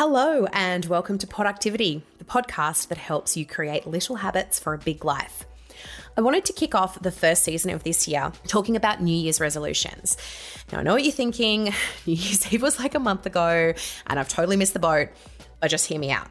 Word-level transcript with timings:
Hello, 0.00 0.46
and 0.52 0.84
welcome 0.84 1.18
to 1.18 1.26
Poductivity, 1.26 2.02
the 2.18 2.24
podcast 2.24 2.86
that 2.86 2.98
helps 2.98 3.36
you 3.36 3.44
create 3.44 3.84
little 3.84 4.14
habits 4.14 4.56
for 4.56 4.72
a 4.72 4.78
big 4.78 5.04
life. 5.04 5.44
I 6.16 6.20
wanted 6.20 6.44
to 6.44 6.52
kick 6.52 6.76
off 6.76 7.02
the 7.02 7.10
first 7.10 7.42
season 7.42 7.72
of 7.72 7.82
this 7.82 8.06
year 8.06 8.30
talking 8.46 8.76
about 8.76 9.02
New 9.02 9.12
Year's 9.12 9.40
resolutions. 9.40 10.16
Now, 10.70 10.78
I 10.78 10.82
know 10.84 10.92
what 10.92 11.02
you're 11.02 11.10
thinking. 11.10 11.64
New 12.06 12.14
Year's 12.14 12.52
Eve 12.52 12.62
was 12.62 12.78
like 12.78 12.94
a 12.94 13.00
month 13.00 13.26
ago, 13.26 13.74
and 14.06 14.20
I've 14.20 14.28
totally 14.28 14.56
missed 14.56 14.72
the 14.72 14.78
boat, 14.78 15.08
but 15.58 15.66
just 15.68 15.86
hear 15.86 15.98
me 15.98 16.12
out. 16.12 16.28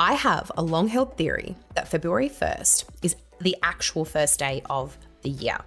I 0.00 0.14
have 0.14 0.50
a 0.56 0.62
long 0.64 0.88
held 0.88 1.16
theory 1.16 1.54
that 1.76 1.86
February 1.86 2.28
1st 2.28 2.86
is 3.04 3.14
the 3.40 3.56
actual 3.62 4.04
first 4.04 4.40
day 4.40 4.62
of 4.68 4.98
the 5.22 5.30
year. 5.30 5.58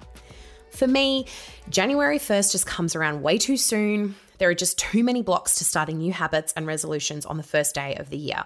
For 0.72 0.88
me, 0.88 1.28
January 1.70 2.20
1st 2.20 2.52
just 2.52 2.66
comes 2.66 2.98
around 2.98 3.22
way 3.22 3.38
too 3.38 3.56
soon. 3.56 4.16
There 4.44 4.50
are 4.50 4.54
just 4.54 4.78
too 4.78 5.06
many 5.06 5.22
blocks 5.22 5.56
to 5.56 5.64
starting 5.64 6.00
new 6.00 6.12
habits 6.12 6.52
and 6.58 6.68
resolutions 6.68 7.26
on 7.26 7.38
the 7.38 7.44
first 7.44 7.74
day 7.74 7.96
of 7.96 8.10
the 8.10 8.18
year. 8.18 8.44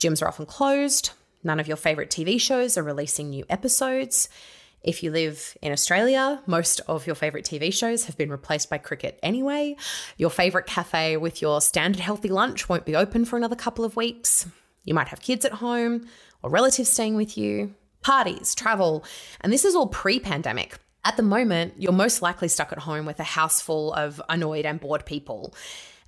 Gyms 0.00 0.20
are 0.20 0.26
often 0.26 0.44
closed. 0.44 1.10
None 1.44 1.60
of 1.60 1.68
your 1.68 1.76
favorite 1.76 2.10
TV 2.10 2.40
shows 2.40 2.76
are 2.76 2.82
releasing 2.82 3.30
new 3.30 3.44
episodes. 3.48 4.28
If 4.82 5.04
you 5.04 5.12
live 5.12 5.56
in 5.62 5.70
Australia, 5.70 6.42
most 6.46 6.80
of 6.88 7.06
your 7.06 7.14
favorite 7.14 7.44
TV 7.44 7.72
shows 7.72 8.06
have 8.06 8.18
been 8.18 8.28
replaced 8.28 8.70
by 8.70 8.78
cricket 8.78 9.20
anyway. 9.22 9.76
Your 10.16 10.30
favorite 10.30 10.66
cafe 10.66 11.16
with 11.16 11.40
your 11.40 11.60
standard 11.60 12.00
healthy 12.00 12.28
lunch 12.28 12.68
won't 12.68 12.84
be 12.84 12.96
open 12.96 13.24
for 13.24 13.36
another 13.36 13.54
couple 13.54 13.84
of 13.84 13.94
weeks. 13.94 14.48
You 14.84 14.94
might 14.94 15.06
have 15.10 15.20
kids 15.20 15.44
at 15.44 15.52
home 15.52 16.08
or 16.42 16.50
relatives 16.50 16.90
staying 16.90 17.14
with 17.14 17.38
you, 17.38 17.76
parties, 18.02 18.52
travel, 18.56 19.04
and 19.42 19.52
this 19.52 19.64
is 19.64 19.76
all 19.76 19.86
pre 19.86 20.18
pandemic. 20.18 20.76
At 21.04 21.16
the 21.16 21.22
moment, 21.22 21.74
you're 21.78 21.92
most 21.92 22.20
likely 22.20 22.48
stuck 22.48 22.72
at 22.72 22.78
home 22.78 23.06
with 23.06 23.20
a 23.20 23.24
house 23.24 23.60
full 23.60 23.92
of 23.94 24.20
annoyed 24.28 24.66
and 24.66 24.78
bored 24.78 25.06
people. 25.06 25.54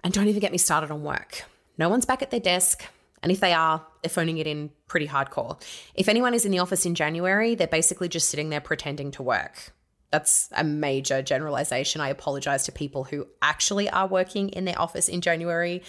And 0.05 0.13
don't 0.13 0.29
even 0.29 0.41
get 0.41 0.53
me 0.53 0.59
started 0.59 0.91
on 0.91 1.03
work. 1.03 1.45
No 1.79 1.89
one's 1.89 2.05
back 2.05 2.23
at 2.23 2.31
their 2.31 2.41
desk. 2.41 2.85
And 3.23 3.31
if 3.31 3.41
they 3.41 3.53
are, 3.53 3.87
they're 4.03 4.11
phoning 4.11 4.39
it 4.39 4.47
in 4.47 4.71
pretty 4.89 5.07
hardcore. 5.07 5.63
If 5.95 6.09
anyone 6.09 6.35
is 6.35 6.45
in 6.45 6.51
the 6.51 6.59
office 6.59 6.85
in 6.85 6.95
January, 6.95 7.55
they're 7.55 7.69
basically 7.69 8.09
just 8.09 8.29
sitting 8.29 8.51
there 8.51 8.61
pretending 8.61 9.13
to 9.13 9.23
work. 9.23 9.73
That's 10.11 10.51
a 10.53 10.65
major 10.65 11.23
generalization. 11.23 12.01
I 12.01 12.09
apologize 12.09 12.65
to 12.65 12.73
people 12.73 13.05
who 13.05 13.27
actually 13.41 13.89
are 13.89 14.07
working 14.07 14.51
in 14.51 14.67
their 14.67 14.79
office 14.79 15.09
in 15.09 15.23
January. 15.23 15.83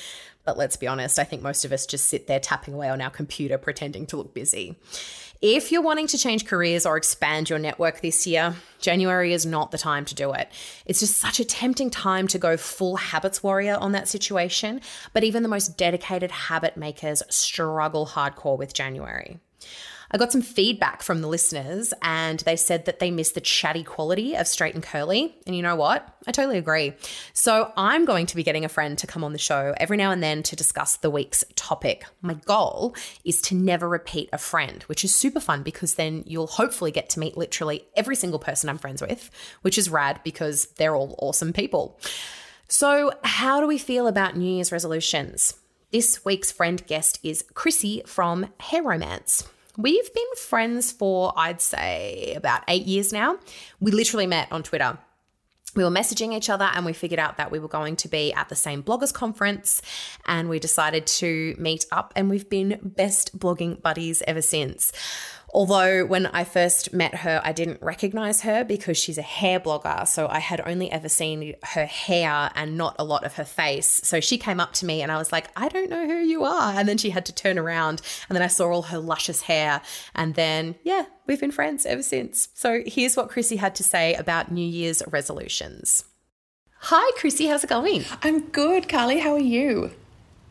But 0.46 0.58
let's 0.58 0.76
be 0.76 0.88
honest, 0.88 1.20
I 1.20 1.24
think 1.24 1.42
most 1.42 1.64
of 1.64 1.72
us 1.72 1.86
just 1.86 2.10
sit 2.10 2.28
there 2.28 2.40
tapping 2.40 2.74
away 2.74 2.90
on 2.90 3.02
our 3.02 3.10
computer 3.10 3.58
pretending 3.58 4.06
to 4.08 4.18
look 4.18 4.34
busy. 4.34 4.76
If 5.42 5.74
you're 5.74 5.82
wanting 5.82 6.08
to 6.08 6.18
change 6.18 6.46
careers 6.46 6.86
or 6.86 6.96
expand 6.96 7.50
your 7.50 7.60
network 7.60 8.00
this 8.00 8.26
year, 8.26 8.56
January 8.80 9.34
is 9.34 9.46
not 9.46 9.72
the 9.72 9.78
time 9.78 10.06
to 10.06 10.16
do 10.16 10.32
it. 10.32 10.50
It's 10.86 11.02
just 11.02 11.18
such 11.18 11.40
a 11.42 11.46
tempting 11.46 11.90
time 11.90 12.30
to 12.30 12.40
go 12.40 12.56
full 12.56 12.96
habits 12.96 13.44
warrior 13.44 13.76
on 13.76 13.92
that 13.92 14.08
situation, 14.08 14.80
but 15.12 15.26
even 15.26 15.44
the 15.44 15.50
most 15.50 15.78
dedicated 15.78 16.32
habit 16.32 16.78
makers 16.78 17.24
struggle 17.30 18.08
hardcore 18.08 18.58
with 18.58 18.74
January. 18.74 19.40
I 20.14 20.18
got 20.18 20.32
some 20.32 20.44
feedback 20.44 21.02
from 21.02 21.22
the 21.22 21.28
listeners 21.28 21.92
and 22.04 22.40
they 22.42 22.56
said 22.56 22.86
that 22.86 23.00
they 23.00 23.10
miss 23.10 23.32
the 23.32 23.42
chatty 23.42 23.84
quality 23.84 24.36
of 24.36 24.48
Straight 24.48 24.76
and 24.76 24.84
Curly. 24.84 25.36
And 25.48 25.56
you 25.56 25.64
know 25.64 25.76
what? 25.76 26.08
I 26.28 26.32
totally 26.32 26.60
agree. 26.60 26.94
So 27.34 27.74
I'm 27.76 28.06
going 28.06 28.28
to 28.28 28.36
be 28.36 28.44
getting 28.44 28.64
a 28.64 28.70
friend 28.70 28.96
to 29.00 29.08
come 29.08 29.24
on 29.24 29.34
the 29.34 29.40
show 29.40 29.74
every 29.78 29.98
now 29.98 30.12
and 30.12 30.22
then 30.22 30.44
to 30.44 30.56
discuss 30.56 30.98
the 30.98 31.10
week's 31.10 31.44
topic. 31.56 32.06
My 32.22 32.36
goal 32.36 32.96
is 33.26 33.42
to 33.42 33.56
never 33.56 33.90
repeat 33.90 34.30
a 34.32 34.38
friend, 34.38 34.84
which 34.84 35.04
is 35.04 35.16
super 35.16 35.40
fun 35.40 35.64
because 35.64 35.96
then 35.96 36.24
you'll 36.28 36.46
hopefully 36.46 36.92
get 36.92 37.10
to 37.10 37.20
meet 37.20 37.36
literally 37.36 37.84
every 37.96 38.16
single 38.16 38.40
person 38.40 38.70
I'm 38.70 38.78
friends 38.78 39.02
with, 39.02 39.32
which 39.64 39.80
is 39.80 39.90
rad 39.90 40.20
because 40.24 40.68
they're 40.78 40.96
all 40.96 41.16
awesome 41.18 41.54
people. 41.54 42.00
So, 42.68 43.14
how 43.24 43.60
do 43.60 43.68
we 43.68 43.80
feel 43.80 44.06
about 44.06 44.38
New 44.38 44.56
Year's 44.56 44.72
resolutions? 44.72 45.56
This 45.92 46.24
week's 46.24 46.52
friend 46.52 46.86
guest 46.86 47.20
is 47.24 47.46
Chrissy 47.54 48.04
from 48.06 48.48
Hair 48.60 48.84
Romance. 48.84 49.48
We've 49.78 50.14
been 50.14 50.36
friends 50.38 50.92
for, 50.92 51.34
I'd 51.36 51.62
say, 51.62 52.34
about 52.36 52.64
eight 52.68 52.86
years 52.86 53.12
now. 53.12 53.38
We 53.80 53.92
literally 53.92 54.28
met 54.28 54.52
on 54.52 54.62
Twitter. 54.62 55.00
We 55.76 55.84
were 55.84 55.90
messaging 55.90 56.34
each 56.34 56.52
other 56.52 56.70
and 56.74 56.86
we 56.86 56.94
figured 56.94 57.20
out 57.20 57.38
that 57.38 57.50
we 57.50 57.58
were 57.58 57.68
going 57.68 57.96
to 57.96 58.08
be 58.08 58.32
at 58.34 58.50
the 58.50 58.56
same 58.56 58.84
bloggers 58.84 59.12
conference 59.12 59.82
and 60.28 60.48
we 60.48 60.60
decided 60.60 61.08
to 61.08 61.56
meet 61.58 61.88
up 61.92 62.14
and 62.16 62.30
we've 62.30 62.48
been 62.48 62.80
best 62.84 63.40
blogging 63.40 63.82
buddies 63.82 64.22
ever 64.28 64.44
since. 64.44 64.92
Although 65.54 66.06
when 66.08 66.26
I 66.26 66.46
first 66.46 66.94
met 66.94 67.14
her, 67.14 67.40
I 67.44 67.52
didn't 67.52 67.80
recognize 67.82 68.42
her 68.42 68.64
because 68.64 68.98
she's 68.98 69.20
a 69.20 69.24
hair 69.24 69.60
blogger. 69.60 70.08
So 70.08 70.28
I 70.28 70.40
had 70.40 70.62
only 70.66 70.92
ever 70.92 71.08
seen 71.08 71.54
her 71.64 71.86
hair 71.86 72.50
and 72.56 72.76
not 72.76 72.96
a 72.98 73.04
lot 73.04 73.24
of 73.24 73.36
her 73.36 73.46
face. 73.46 74.02
So 74.04 74.20
she 74.20 74.40
came 74.40 74.60
up 74.60 74.74
to 74.74 74.86
me 74.88 75.04
and 75.04 75.12
I 75.12 75.18
was 75.18 75.32
like, 75.32 75.50
I 75.56 75.70
don't 75.70 75.92
know 75.92 76.08
who 76.08 76.18
you 76.18 76.44
are. 76.44 76.74
And 76.74 76.90
then 76.90 76.98
she 76.98 77.12
had 77.12 77.28
to 77.28 77.36
turn 77.36 77.60
around 77.60 78.02
and 78.28 78.36
then 78.36 78.42
I 78.42 78.48
saw 78.48 78.72
all 78.72 78.82
her 78.84 78.98
luscious 78.98 79.44
hair. 79.44 79.82
And 80.16 80.34
then, 80.34 80.74
yeah, 80.84 81.06
we've 81.28 81.40
been 81.40 81.52
friends 81.52 81.86
ever 81.86 82.02
since. 82.02 82.50
So 82.56 82.82
here's 82.88 83.16
what 83.16 83.30
Chrissy 83.30 83.58
had 83.58 83.76
to 83.76 83.84
say 83.84 84.16
about 84.16 84.52
New 84.52 84.66
Year's 84.66 85.04
resolutions. 85.08 86.04
Hi, 86.80 87.12
Chrissy. 87.18 87.46
How's 87.46 87.64
it 87.64 87.70
going? 87.70 88.06
I'm 88.24 88.42
good, 88.48 88.90
Carly. 88.90 89.20
How 89.20 89.34
are 89.34 89.40
you? 89.40 89.92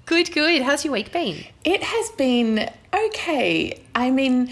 Good, 0.07 0.33
good. 0.33 0.63
How's 0.63 0.85
your 0.85 0.93
week 0.93 1.13
been? 1.13 1.45
It 1.65 1.83
has 1.83 2.11
been 2.11 2.71
okay. 2.95 3.81
I 3.95 4.11
mean, 4.11 4.51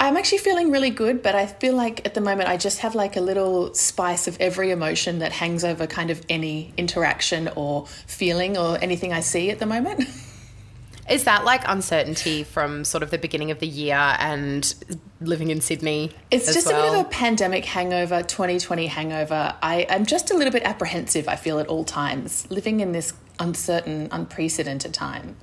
I'm 0.00 0.16
actually 0.16 0.38
feeling 0.38 0.70
really 0.70 0.88
good, 0.88 1.22
but 1.22 1.34
I 1.34 1.46
feel 1.46 1.76
like 1.76 2.06
at 2.06 2.14
the 2.14 2.22
moment 2.22 2.48
I 2.48 2.56
just 2.56 2.78
have 2.78 2.94
like 2.94 3.16
a 3.16 3.20
little 3.20 3.74
spice 3.74 4.26
of 4.26 4.36
every 4.40 4.70
emotion 4.70 5.18
that 5.18 5.30
hangs 5.30 5.62
over 5.62 5.86
kind 5.86 6.08
of 6.08 6.24
any 6.30 6.72
interaction 6.78 7.50
or 7.54 7.86
feeling 8.06 8.56
or 8.56 8.78
anything 8.80 9.12
I 9.12 9.20
see 9.20 9.50
at 9.50 9.58
the 9.58 9.66
moment. 9.66 10.08
Is 11.10 11.24
that 11.24 11.44
like 11.44 11.62
uncertainty 11.66 12.44
from 12.44 12.84
sort 12.84 13.02
of 13.02 13.10
the 13.10 13.18
beginning 13.18 13.50
of 13.50 13.58
the 13.58 13.66
year 13.66 14.16
and 14.18 14.74
living 15.20 15.50
in 15.50 15.60
Sydney? 15.60 16.12
It's 16.30 16.50
just 16.54 16.68
well? 16.68 16.80
a 16.80 16.90
bit 16.90 17.00
of 17.00 17.06
a 17.06 17.08
pandemic 17.10 17.66
hangover, 17.66 18.22
2020 18.22 18.86
hangover. 18.86 19.54
I, 19.62 19.86
I'm 19.90 20.06
just 20.06 20.30
a 20.30 20.34
little 20.34 20.52
bit 20.52 20.62
apprehensive, 20.62 21.28
I 21.28 21.36
feel, 21.36 21.58
at 21.58 21.66
all 21.66 21.84
times, 21.84 22.50
living 22.50 22.80
in 22.80 22.92
this 22.92 23.12
uncertain, 23.38 24.08
unprecedented 24.12 24.94
time. 24.94 25.36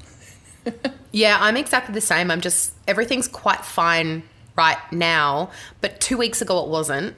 yeah, 1.12 1.38
I'm 1.40 1.58
exactly 1.58 1.94
the 1.94 2.02
same. 2.02 2.32
I'm 2.32 2.42
just, 2.42 2.74
everything's 2.88 3.28
quite 3.28 3.64
fine 3.64 4.24
right 4.58 4.78
now, 4.92 5.52
but 5.82 6.02
two 6.02 6.18
weeks 6.18 6.42
ago 6.42 6.64
it 6.64 6.70
wasn't. 6.70 7.16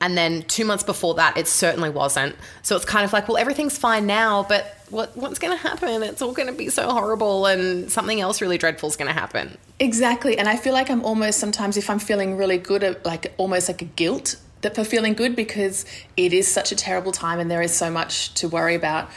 And 0.00 0.16
then 0.16 0.42
two 0.42 0.64
months 0.64 0.84
before 0.84 1.14
that, 1.14 1.36
it 1.36 1.48
certainly 1.48 1.90
wasn't. 1.90 2.36
So 2.62 2.76
it's 2.76 2.84
kind 2.84 3.04
of 3.04 3.12
like, 3.12 3.26
well, 3.26 3.36
everything's 3.36 3.76
fine 3.76 4.06
now, 4.06 4.46
but 4.48 4.78
what, 4.90 5.16
what's 5.16 5.40
going 5.40 5.56
to 5.56 5.60
happen? 5.60 6.04
It's 6.04 6.22
all 6.22 6.32
going 6.32 6.46
to 6.46 6.54
be 6.54 6.68
so 6.68 6.88
horrible, 6.88 7.46
and 7.46 7.90
something 7.90 8.20
else 8.20 8.40
really 8.40 8.58
dreadful 8.58 8.88
is 8.88 8.96
going 8.96 9.08
to 9.08 9.18
happen. 9.20 9.58
Exactly. 9.80 10.38
And 10.38 10.48
I 10.48 10.56
feel 10.56 10.72
like 10.72 10.88
I'm 10.88 11.04
almost 11.04 11.40
sometimes, 11.40 11.76
if 11.76 11.90
I'm 11.90 11.98
feeling 11.98 12.36
really 12.36 12.58
good, 12.58 12.84
uh, 12.84 12.94
like 13.04 13.34
almost 13.38 13.68
like 13.68 13.82
a 13.82 13.86
guilt 13.86 14.36
that 14.60 14.74
for 14.74 14.84
feeling 14.84 15.14
good 15.14 15.36
because 15.36 15.84
it 16.16 16.32
is 16.32 16.46
such 16.46 16.72
a 16.72 16.76
terrible 16.76 17.12
time 17.12 17.38
and 17.38 17.50
there 17.50 17.62
is 17.62 17.74
so 17.74 17.90
much 17.90 18.34
to 18.34 18.48
worry 18.48 18.74
about 18.74 19.08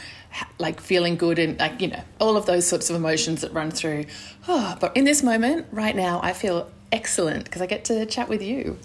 like 0.58 0.80
feeling 0.80 1.16
good 1.16 1.38
and 1.38 1.58
like 1.58 1.80
you 1.80 1.88
know 1.88 2.02
all 2.20 2.36
of 2.36 2.46
those 2.46 2.66
sorts 2.66 2.88
of 2.88 2.96
emotions 2.96 3.42
that 3.42 3.52
run 3.52 3.70
through 3.70 4.04
oh, 4.48 4.76
but 4.80 4.96
in 4.96 5.04
this 5.04 5.22
moment 5.22 5.66
right 5.72 5.96
now 5.96 6.20
i 6.22 6.32
feel 6.32 6.70
excellent 6.92 7.44
because 7.44 7.62
I 7.62 7.66
get 7.66 7.84
to 7.86 8.06
chat 8.06 8.28
with 8.28 8.42
you. 8.42 8.78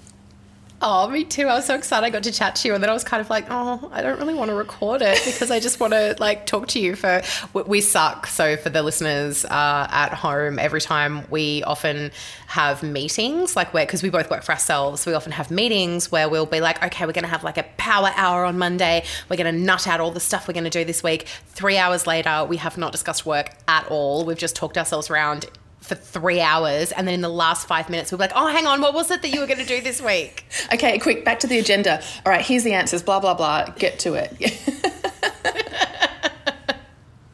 Oh, 0.80 1.10
me 1.10 1.24
too. 1.24 1.48
I 1.48 1.56
was 1.56 1.66
so 1.66 1.74
excited 1.74 2.06
I 2.06 2.12
got 2.12 2.22
to 2.24 2.32
chat 2.32 2.56
to 2.58 2.68
you, 2.68 2.76
and 2.76 2.84
then 2.84 2.90
I 2.92 2.94
was 2.94 3.04
kind 3.04 3.20
of 3.20 3.32
like, 3.32 3.48
oh, 3.50 3.90
I 3.92 4.04
don't 4.04 4.20
really 4.20 4.36
want 4.36 4.50
to 4.50 4.56
record 4.56 5.02
it 5.02 5.20
because 5.26 5.50
I 5.50 5.60
just 5.60 5.80
want 5.80 5.94
to 5.94 6.16
like 6.20 6.46
talk 6.46 6.68
to 6.70 6.80
you. 6.80 6.96
For 6.96 7.24
we 7.54 7.82
suck. 7.82 8.28
So 8.28 8.58
for 8.58 8.70
the 8.70 8.84
listeners 8.84 9.44
uh, 9.44 9.88
at 9.90 10.14
home, 10.14 10.60
every 10.60 10.80
time 10.80 11.24
we 11.32 11.64
often 11.64 12.12
have 12.46 12.84
meetings, 12.84 13.56
like 13.56 13.74
where 13.74 13.88
because 13.88 14.04
we 14.04 14.12
both 14.12 14.30
work 14.30 14.44
for 14.44 14.52
ourselves, 14.52 15.08
we 15.08 15.16
often 15.16 15.32
have 15.32 15.50
meetings 15.50 16.12
where 16.12 16.30
we'll 16.30 16.46
be 16.46 16.62
like, 16.62 16.84
okay, 16.84 17.08
we're 17.08 17.12
going 17.12 17.24
to 17.24 17.30
have 17.30 17.44
like 17.44 17.58
a 17.58 17.66
power 17.78 18.12
hour 18.16 18.46
on 18.46 18.60
Monday. 18.60 19.04
We're 19.30 19.38
going 19.38 19.52
to 19.52 19.60
nut 19.60 19.88
out 19.88 20.00
all 20.00 20.12
the 20.12 20.20
stuff 20.20 20.48
we're 20.48 20.54
going 20.54 20.64
to 20.66 20.70
do 20.70 20.86
this 20.86 21.02
week. 21.02 21.28
Three 21.48 21.78
hours 21.78 22.06
later, 22.06 22.46
we 22.48 22.58
have 22.58 22.78
not 22.78 22.92
discussed 22.92 23.26
work 23.26 23.50
at 23.68 23.88
all. 23.88 24.26
We've 24.26 24.38
just 24.38 24.56
talked 24.56 24.78
ourselves 24.78 25.10
around 25.10 25.48
for 25.88 25.96
three 25.96 26.42
hours, 26.42 26.92
and 26.92 27.08
then 27.08 27.16
in 27.16 27.22
the 27.22 27.30
last 27.30 27.68
five 27.68 27.90
minutes, 27.90 28.12
we're 28.12 28.18
like, 28.18 28.34
"Oh, 28.36 28.48
hang 28.48 28.68
on, 28.68 28.82
what 28.82 28.94
was 28.94 29.10
it 29.10 29.22
that 29.22 29.30
you 29.30 29.40
were 29.40 29.48
going 29.48 29.60
to 29.60 29.66
do 29.66 29.82
this 29.82 30.02
week?" 30.02 30.46
okay, 30.74 31.00
quick, 31.00 31.26
back 31.26 31.40
to 31.40 31.48
the 31.48 31.60
agenda. 31.60 32.02
All 32.26 32.32
right, 32.32 32.46
here's 32.46 32.64
the 32.64 32.74
answers. 32.74 33.02
Blah 33.02 33.20
blah 33.20 33.34
blah. 33.34 33.66
Get 33.78 34.00
to 34.00 34.16
it. 34.16 34.36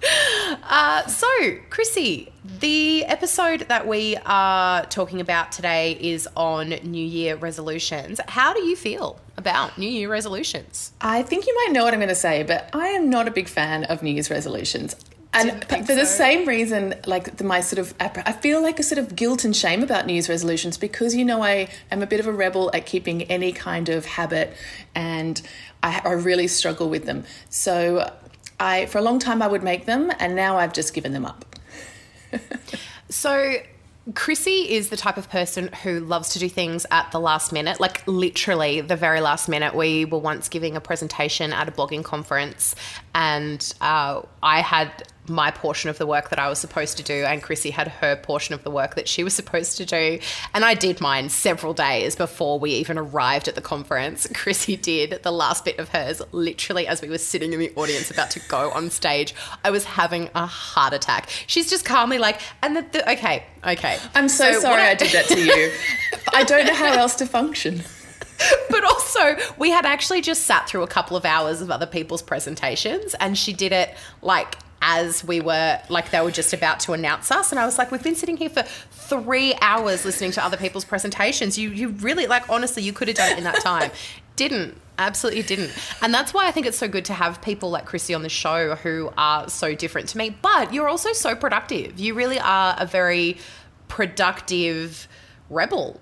uh, 0.63 1.07
so, 1.07 1.27
Chrissy, 1.69 2.31
the 2.59 3.03
episode 3.05 3.61
that 3.69 3.87
we 3.87 4.17
are 4.25 4.85
talking 4.85 5.19
about 5.19 5.51
today 5.51 5.97
is 5.99 6.27
on 6.35 6.69
New 6.69 7.05
Year 7.05 7.35
resolutions. 7.35 8.19
How 8.27 8.53
do 8.53 8.63
you 8.63 8.75
feel 8.75 9.19
about 9.37 9.77
New 9.77 9.89
Year 9.89 10.09
resolutions? 10.09 10.93
I 11.01 11.23
think 11.23 11.47
you 11.47 11.55
might 11.55 11.73
know 11.73 11.83
what 11.83 11.93
I'm 11.93 11.99
going 11.99 12.09
to 12.09 12.15
say, 12.15 12.43
but 12.43 12.69
I 12.73 12.89
am 12.89 13.09
not 13.09 13.27
a 13.27 13.31
big 13.31 13.47
fan 13.47 13.85
of 13.85 14.03
New 14.03 14.11
Year's 14.11 14.29
resolutions 14.29 14.95
and 15.33 15.63
for 15.65 15.85
so. 15.85 15.95
the 15.95 16.05
same 16.05 16.47
reason, 16.47 16.95
like 17.05 17.37
the, 17.37 17.43
my 17.43 17.61
sort 17.61 17.79
of, 17.79 17.93
I 17.99 18.31
feel 18.31 18.61
like 18.61 18.79
a 18.79 18.83
sort 18.83 18.99
of 18.99 19.15
guilt 19.15 19.43
and 19.43 19.55
shame 19.55 19.81
about 19.81 20.05
New 20.05 20.13
Year's 20.13 20.29
resolutions 20.29 20.77
because 20.77 21.15
you 21.15 21.25
know 21.25 21.41
I 21.41 21.69
am 21.91 22.03
a 22.03 22.07
bit 22.07 22.19
of 22.19 22.27
a 22.27 22.31
rebel 22.31 22.69
at 22.73 22.85
keeping 22.85 23.23
any 23.23 23.51
kind 23.51 23.89
of 23.89 24.05
habit, 24.05 24.55
and 24.93 25.41
I, 25.81 26.01
I 26.05 26.11
really 26.11 26.47
struggle 26.47 26.89
with 26.89 27.05
them. 27.05 27.23
So 27.49 28.11
I, 28.59 28.85
for 28.85 28.99
a 28.99 29.01
long 29.01 29.19
time, 29.19 29.41
I 29.41 29.47
would 29.47 29.63
make 29.63 29.85
them, 29.85 30.11
and 30.19 30.35
now 30.35 30.57
I've 30.57 30.73
just 30.73 30.93
given 30.93 31.13
them 31.13 31.25
up. 31.25 31.45
so 33.09 33.55
Chrissy 34.15 34.73
is 34.73 34.89
the 34.89 34.97
type 34.97 35.17
of 35.17 35.29
person 35.29 35.69
who 35.83 36.01
loves 36.01 36.29
to 36.29 36.39
do 36.39 36.49
things 36.49 36.85
at 36.91 37.11
the 37.11 37.19
last 37.19 37.53
minute, 37.53 37.79
like 37.79 38.05
literally 38.05 38.81
the 38.81 38.97
very 38.97 39.21
last 39.21 39.47
minute. 39.47 39.73
We 39.73 40.03
were 40.03 40.19
once 40.19 40.49
giving 40.49 40.75
a 40.75 40.81
presentation 40.81 41.53
at 41.53 41.69
a 41.69 41.71
blogging 41.71 42.03
conference, 42.03 42.75
and 43.15 43.73
uh, 43.79 44.23
I 44.41 44.59
had 44.59 45.07
my 45.27 45.51
portion 45.51 45.89
of 45.89 45.97
the 45.97 46.05
work 46.05 46.29
that 46.29 46.39
I 46.39 46.49
was 46.49 46.59
supposed 46.59 46.97
to 46.97 47.03
do, 47.03 47.23
and 47.23 47.41
Chrissy 47.41 47.69
had 47.69 47.87
her 47.87 48.15
portion 48.15 48.53
of 48.53 48.63
the 48.63 48.71
work 48.71 48.95
that 48.95 49.07
she 49.07 49.23
was 49.23 49.33
supposed 49.33 49.77
to 49.77 49.85
do. 49.85 50.19
And 50.53 50.65
I 50.65 50.73
did 50.73 50.99
mine 50.99 51.29
several 51.29 51.73
days 51.73 52.15
before 52.15 52.59
we 52.59 52.71
even 52.71 52.97
arrived 52.97 53.47
at 53.47 53.55
the 53.55 53.61
conference. 53.61 54.27
Chrissy 54.33 54.75
did 54.75 55.23
the 55.23 55.31
last 55.31 55.65
bit 55.65 55.79
of 55.79 55.89
hers 55.89 56.21
literally 56.31 56.87
as 56.87 57.01
we 57.01 57.09
were 57.09 57.17
sitting 57.17 57.53
in 57.53 57.59
the 57.59 57.71
audience 57.75 58.11
about 58.11 58.31
to 58.31 58.39
go 58.41 58.71
on 58.71 58.89
stage. 58.89 59.33
I 59.63 59.71
was 59.71 59.85
having 59.85 60.29
a 60.35 60.45
heart 60.45 60.93
attack. 60.93 61.29
She's 61.47 61.69
just 61.69 61.85
calmly 61.85 62.17
like, 62.17 62.41
and 62.61 62.75
the, 62.75 62.81
the 62.91 63.11
okay, 63.11 63.45
okay. 63.65 63.97
I'm 64.15 64.27
so, 64.27 64.53
so 64.53 64.59
sorry 64.61 64.83
I, 64.83 64.91
I 64.91 64.95
did 64.95 65.11
that 65.11 65.27
to 65.27 65.39
you. 65.39 65.71
I 66.33 66.43
don't 66.43 66.65
know 66.65 66.73
how 66.73 66.93
else 66.93 67.15
to 67.15 67.25
function 67.25 67.83
but 68.69 68.83
also 68.83 69.37
we 69.57 69.69
had 69.69 69.85
actually 69.85 70.19
just 70.19 70.43
sat 70.43 70.67
through 70.67 70.81
a 70.81 70.87
couple 70.87 71.15
of 71.15 71.23
hours 71.23 71.61
of 71.61 71.69
other 71.69 71.85
people's 71.85 72.21
presentations 72.21 73.13
and 73.19 73.37
she 73.37 73.53
did 73.53 73.71
it 73.71 73.95
like 74.21 74.57
as 74.85 75.23
we 75.23 75.39
were 75.39 75.79
like 75.89 76.11
they 76.11 76.19
were 76.19 76.29
just 76.29 76.53
about 76.53 76.81
to 76.81 76.91
announce 76.91 77.31
us. 77.31 77.51
And 77.51 77.59
I 77.59 77.65
was 77.65 77.77
like 77.77 77.89
we've 77.89 78.03
been 78.03 78.15
sitting 78.15 78.35
here 78.35 78.49
for 78.49 78.63
3 78.63 79.55
hours 79.61 80.03
listening 80.03 80.31
to 80.31 80.43
other 80.43 80.57
people's 80.57 80.85
presentations. 80.85 81.57
You 81.57 81.69
you 81.69 81.89
really 81.89 82.27
like 82.27 82.49
honestly 82.49 82.83
you 82.83 82.91
could 82.91 83.07
have 83.07 83.17
done 83.17 83.31
it 83.31 83.37
in 83.37 83.45
that 83.45 83.61
time. 83.61 83.89
Didn't. 84.35 84.77
Absolutely 84.97 85.41
didn't. 85.41 85.71
And 86.03 86.13
that's 86.13 86.33
why 86.35 86.47
I 86.47 86.51
think 86.51 86.67
it's 86.67 86.77
so 86.77 86.87
good 86.87 87.05
to 87.05 87.13
have 87.13 87.41
people 87.41 87.71
like 87.71 87.85
Chrissy 87.85 88.13
on 88.13 88.21
the 88.21 88.29
show 88.29 88.75
who 88.75 89.11
are 89.17 89.49
so 89.49 89.73
different 89.73 90.09
to 90.09 90.17
me. 90.19 90.35
But 90.41 90.71
you're 90.71 90.87
also 90.87 91.13
so 91.13 91.35
productive. 91.35 91.99
You 91.99 92.13
really 92.13 92.39
are 92.39 92.75
a 92.77 92.85
very 92.85 93.37
productive 93.87 95.07
rebel. 95.49 95.99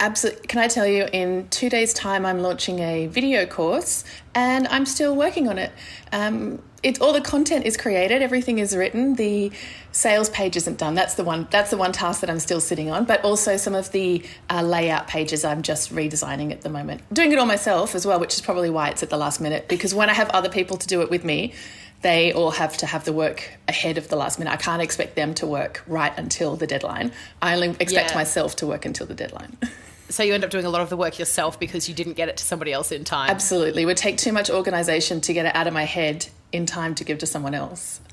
Absolutely. 0.00 0.46
Can 0.46 0.60
I 0.60 0.68
tell 0.68 0.86
you, 0.86 1.08
in 1.12 1.48
two 1.48 1.70
days' 1.70 1.94
time, 1.94 2.26
I'm 2.26 2.40
launching 2.40 2.80
a 2.80 3.06
video 3.06 3.46
course 3.46 4.04
and 4.34 4.66
I'm 4.68 4.84
still 4.84 5.16
working 5.16 5.48
on 5.48 5.58
it. 5.58 5.72
Um, 6.12 6.62
it, 6.84 7.00
all 7.00 7.12
the 7.12 7.20
content 7.20 7.64
is 7.64 7.76
created, 7.76 8.22
everything 8.22 8.58
is 8.58 8.76
written. 8.76 9.14
The 9.14 9.50
sales 9.90 10.28
page 10.28 10.56
isn't 10.56 10.78
done. 10.78 10.94
That's 10.94 11.14
the 11.14 11.24
one. 11.24 11.48
That's 11.50 11.70
the 11.70 11.76
one 11.76 11.92
task 11.92 12.20
that 12.20 12.30
I'm 12.30 12.38
still 12.38 12.60
sitting 12.60 12.90
on. 12.90 13.06
But 13.06 13.24
also 13.24 13.56
some 13.56 13.74
of 13.74 13.90
the 13.92 14.22
uh, 14.50 14.62
layout 14.62 15.08
pages, 15.08 15.44
I'm 15.44 15.62
just 15.62 15.92
redesigning 15.92 16.52
at 16.52 16.60
the 16.60 16.68
moment. 16.68 17.02
Doing 17.12 17.32
it 17.32 17.38
all 17.38 17.46
myself 17.46 17.94
as 17.94 18.06
well, 18.06 18.20
which 18.20 18.34
is 18.34 18.40
probably 18.40 18.70
why 18.70 18.90
it's 18.90 19.02
at 19.02 19.10
the 19.10 19.16
last 19.16 19.40
minute. 19.40 19.66
Because 19.66 19.94
when 19.94 20.10
I 20.10 20.12
have 20.12 20.28
other 20.30 20.50
people 20.50 20.76
to 20.76 20.86
do 20.86 21.00
it 21.00 21.10
with 21.10 21.24
me, 21.24 21.54
they 22.02 22.34
all 22.34 22.50
have 22.50 22.76
to 22.76 22.86
have 22.86 23.04
the 23.06 23.14
work 23.14 23.50
ahead 23.66 23.96
of 23.96 24.08
the 24.08 24.16
last 24.16 24.38
minute. 24.38 24.52
I 24.52 24.56
can't 24.56 24.82
expect 24.82 25.16
them 25.16 25.32
to 25.34 25.46
work 25.46 25.82
right 25.86 26.12
until 26.18 26.54
the 26.54 26.66
deadline. 26.66 27.12
I 27.40 27.54
only 27.54 27.70
expect 27.80 28.10
yeah. 28.10 28.14
myself 28.14 28.56
to 28.56 28.66
work 28.66 28.84
until 28.84 29.06
the 29.06 29.14
deadline. 29.14 29.56
So 30.08 30.22
you 30.22 30.34
end 30.34 30.44
up 30.44 30.50
doing 30.50 30.66
a 30.66 30.70
lot 30.70 30.82
of 30.82 30.90
the 30.90 30.96
work 30.96 31.18
yourself 31.18 31.58
because 31.58 31.88
you 31.88 31.94
didn't 31.94 32.12
get 32.14 32.28
it 32.28 32.36
to 32.36 32.44
somebody 32.44 32.72
else 32.72 32.92
in 32.92 33.04
time. 33.04 33.30
Absolutely. 33.30 33.82
It 33.82 33.86
would 33.86 33.96
take 33.96 34.18
too 34.18 34.32
much 34.32 34.50
organization 34.50 35.20
to 35.22 35.32
get 35.32 35.46
it 35.46 35.54
out 35.56 35.66
of 35.66 35.72
my 35.72 35.84
head 35.84 36.26
in 36.52 36.66
time 36.66 36.94
to 36.96 37.04
give 37.04 37.18
to 37.18 37.26
someone 37.26 37.54
else. 37.54 38.00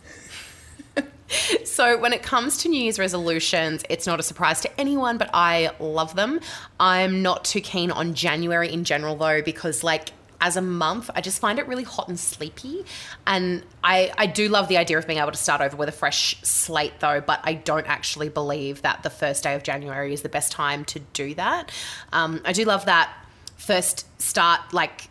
So, 1.64 1.98
when 1.98 2.12
it 2.12 2.22
comes 2.22 2.58
to 2.58 2.70
New 2.70 2.84
Year's 2.84 3.00
resolutions, 3.00 3.86
it's 3.90 4.06
not 4.06 4.20
a 4.20 4.24
surprise 4.24 4.60
to 4.62 4.80
anyone, 4.80 5.18
but 5.18 5.30
I 5.34 5.72
love 5.80 6.14
them. 6.14 6.42
I'm 6.78 7.22
not 7.22 7.46
too 7.46 7.62
keen 7.62 7.90
on 7.90 8.14
January 8.14 8.70
in 8.72 8.84
general, 8.84 9.16
though, 9.16 9.42
because, 9.42 9.82
like, 9.82 10.10
as 10.42 10.58
a 10.58 10.62
month, 10.62 11.10
I 11.16 11.22
just 11.22 11.40
find 11.40 11.60
it 11.60 11.68
really 11.68 11.84
hot 11.84 12.10
and 12.10 12.20
sleepy. 12.20 12.84
And 13.28 13.64
I, 13.84 14.12
I 14.18 14.26
do 14.26 14.50
love 14.50 14.68
the 14.68 14.78
idea 14.78 14.98
of 14.98 15.06
being 15.06 15.20
able 15.20 15.32
to 15.32 15.38
start 15.38 15.62
over 15.62 15.78
with 15.78 15.88
a 15.88 15.94
fresh 15.94 16.36
slate, 16.42 17.00
though, 17.00 17.22
but 17.22 17.40
I 17.44 17.54
don't 17.54 17.88
actually 17.88 18.30
believe 18.30 18.82
that 18.82 19.04
the 19.04 19.12
first 19.12 19.44
day 19.44 19.54
of 19.54 19.64
January 19.64 20.14
is 20.14 20.24
the 20.24 20.30
best 20.30 20.52
time 20.52 20.84
to 20.86 21.00
do 21.00 21.36
that. 21.36 21.72
Um, 22.12 22.42
I 22.44 22.54
do 22.54 22.66
love 22.66 22.86
that 22.86 23.14
first 23.56 24.08
start, 24.20 24.74
like, 24.74 25.08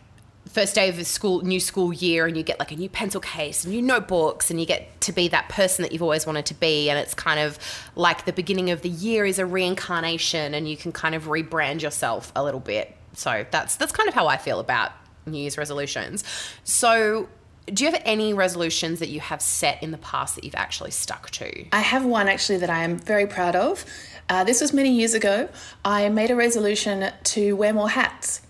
first 0.49 0.75
day 0.75 0.89
of 0.89 1.07
school 1.07 1.41
new 1.43 1.61
school 1.61 1.93
year 1.93 2.27
and 2.27 2.35
you 2.35 2.43
get 2.43 2.59
like 2.59 2.73
a 2.73 2.75
new 2.75 2.89
pencil 2.89 3.21
case 3.21 3.63
and 3.63 3.73
new 3.73 3.81
notebooks 3.81 4.51
and 4.51 4.59
you 4.59 4.65
get 4.65 4.99
to 4.99 5.13
be 5.13 5.29
that 5.29 5.47
person 5.47 5.81
that 5.81 5.93
you've 5.93 6.01
always 6.01 6.25
wanted 6.25 6.45
to 6.45 6.53
be 6.55 6.89
and 6.89 6.99
it's 6.99 7.13
kind 7.13 7.39
of 7.39 7.57
like 7.95 8.25
the 8.25 8.33
beginning 8.33 8.69
of 8.69 8.81
the 8.81 8.89
year 8.89 9.25
is 9.25 9.39
a 9.39 9.45
reincarnation 9.45 10.53
and 10.53 10.67
you 10.67 10.75
can 10.75 10.91
kind 10.91 11.15
of 11.15 11.25
rebrand 11.25 11.81
yourself 11.81 12.33
a 12.35 12.43
little 12.43 12.59
bit 12.59 12.93
so 13.13 13.45
that's 13.51 13.77
that's 13.77 13.93
kind 13.93 14.09
of 14.09 14.15
how 14.15 14.27
I 14.27 14.35
feel 14.35 14.59
about 14.59 14.91
New 15.25 15.39
Year's 15.39 15.57
resolutions. 15.57 16.23
So, 16.63 17.27
do 17.67 17.83
you 17.83 17.91
have 17.91 18.01
any 18.05 18.33
resolutions 18.33 18.99
that 18.99 19.09
you 19.09 19.19
have 19.19 19.41
set 19.41 19.81
in 19.83 19.91
the 19.91 19.97
past 19.97 20.35
that 20.35 20.43
you've 20.43 20.55
actually 20.55 20.91
stuck 20.91 21.29
to? 21.31 21.65
I 21.71 21.81
have 21.81 22.03
one 22.03 22.27
actually 22.27 22.57
that 22.57 22.69
I 22.69 22.83
am 22.83 22.97
very 22.97 23.27
proud 23.27 23.55
of. 23.55 23.85
Uh, 24.29 24.43
this 24.43 24.61
was 24.61 24.73
many 24.73 24.91
years 24.91 25.13
ago. 25.13 25.47
I 25.85 26.09
made 26.09 26.31
a 26.31 26.35
resolution 26.35 27.11
to 27.23 27.55
wear 27.55 27.73
more 27.73 27.89
hats 27.89 28.41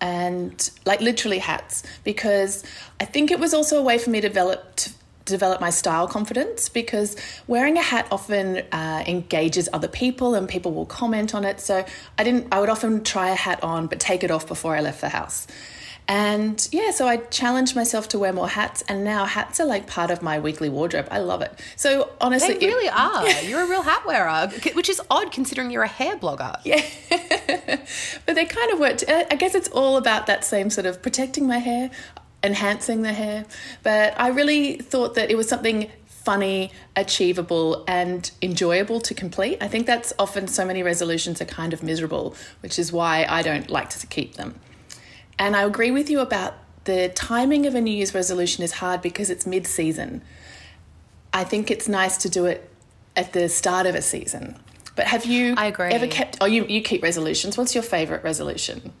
and 0.00 0.70
like 0.84 1.00
literally 1.00 1.38
hats 1.38 1.84
because 2.04 2.64
I 3.00 3.04
think 3.04 3.30
it 3.30 3.38
was 3.38 3.54
also 3.54 3.78
a 3.78 3.82
way 3.82 3.98
for 3.98 4.10
me 4.10 4.20
to 4.20 4.28
develop 4.28 4.76
to 4.76 4.92
develop 5.24 5.60
my 5.60 5.70
style 5.70 6.08
confidence 6.08 6.68
because 6.68 7.16
wearing 7.46 7.78
a 7.78 7.82
hat 7.82 8.08
often 8.10 8.58
uh, 8.72 9.04
engages 9.06 9.68
other 9.72 9.86
people 9.86 10.34
and 10.34 10.48
people 10.48 10.72
will 10.72 10.84
comment 10.84 11.32
on 11.32 11.44
it 11.44 11.60
so 11.60 11.84
i 12.18 12.24
didn't 12.24 12.48
i 12.52 12.58
would 12.58 12.68
often 12.68 13.04
try 13.04 13.30
a 13.30 13.34
hat 13.36 13.62
on 13.62 13.86
but 13.86 14.00
take 14.00 14.24
it 14.24 14.32
off 14.32 14.48
before 14.48 14.74
i 14.74 14.80
left 14.80 15.00
the 15.00 15.08
house 15.08 15.46
and 16.08 16.68
yeah, 16.72 16.90
so 16.90 17.06
I 17.06 17.18
challenged 17.18 17.76
myself 17.76 18.08
to 18.08 18.18
wear 18.18 18.32
more 18.32 18.48
hats, 18.48 18.82
and 18.88 19.04
now 19.04 19.24
hats 19.24 19.60
are 19.60 19.66
like 19.66 19.86
part 19.86 20.10
of 20.10 20.22
my 20.22 20.38
weekly 20.38 20.68
wardrobe. 20.68 21.06
I 21.10 21.18
love 21.18 21.42
it. 21.42 21.58
So 21.76 22.10
honestly, 22.20 22.54
they 22.54 22.66
really 22.66 22.86
it, 22.86 22.94
are. 22.96 23.28
You're 23.42 23.62
a 23.62 23.68
real 23.68 23.82
hat 23.82 24.04
wearer, 24.04 24.48
which 24.74 24.88
is 24.88 25.00
odd 25.10 25.32
considering 25.32 25.70
you're 25.70 25.84
a 25.84 25.88
hair 25.88 26.16
blogger. 26.16 26.60
Yeah, 26.64 26.84
but 28.26 28.34
they 28.34 28.44
kind 28.44 28.72
of 28.72 28.80
work. 28.80 29.08
Uh, 29.08 29.24
I 29.30 29.36
guess 29.36 29.54
it's 29.54 29.68
all 29.68 29.96
about 29.96 30.26
that 30.26 30.44
same 30.44 30.70
sort 30.70 30.86
of 30.86 31.02
protecting 31.02 31.46
my 31.46 31.58
hair, 31.58 31.90
enhancing 32.42 33.02
the 33.02 33.12
hair. 33.12 33.44
But 33.82 34.18
I 34.20 34.28
really 34.28 34.76
thought 34.76 35.14
that 35.14 35.30
it 35.30 35.36
was 35.36 35.48
something 35.48 35.90
funny, 36.06 36.70
achievable, 36.96 37.84
and 37.86 38.30
enjoyable 38.40 39.00
to 39.00 39.14
complete. 39.14 39.58
I 39.60 39.68
think 39.68 39.86
that's 39.86 40.12
often 40.18 40.46
so 40.46 40.64
many 40.64 40.82
resolutions 40.82 41.40
are 41.40 41.46
kind 41.46 41.72
of 41.72 41.82
miserable, 41.82 42.36
which 42.60 42.78
is 42.78 42.92
why 42.92 43.26
I 43.28 43.42
don't 43.42 43.68
like 43.70 43.90
to 43.90 44.06
keep 44.06 44.34
them. 44.34 44.54
And 45.38 45.56
I 45.56 45.62
agree 45.62 45.90
with 45.90 46.10
you 46.10 46.20
about 46.20 46.54
the 46.84 47.10
timing 47.14 47.66
of 47.66 47.74
a 47.74 47.80
New 47.80 47.92
Year's 47.92 48.14
resolution 48.14 48.64
is 48.64 48.72
hard 48.72 49.02
because 49.02 49.30
it's 49.30 49.46
mid 49.46 49.66
season. 49.66 50.22
I 51.32 51.44
think 51.44 51.70
it's 51.70 51.88
nice 51.88 52.16
to 52.18 52.28
do 52.28 52.46
it 52.46 52.68
at 53.16 53.32
the 53.32 53.48
start 53.48 53.86
of 53.86 53.94
a 53.94 54.02
season. 54.02 54.58
But 54.94 55.06
have 55.06 55.24
you 55.24 55.54
I 55.56 55.66
agree. 55.66 55.90
ever 55.90 56.06
kept 56.06 56.38
oh 56.40 56.46
you, 56.46 56.64
you 56.66 56.82
keep 56.82 57.02
resolutions. 57.02 57.56
What's 57.56 57.74
your 57.74 57.82
favorite 57.82 58.22
resolution? 58.24 58.92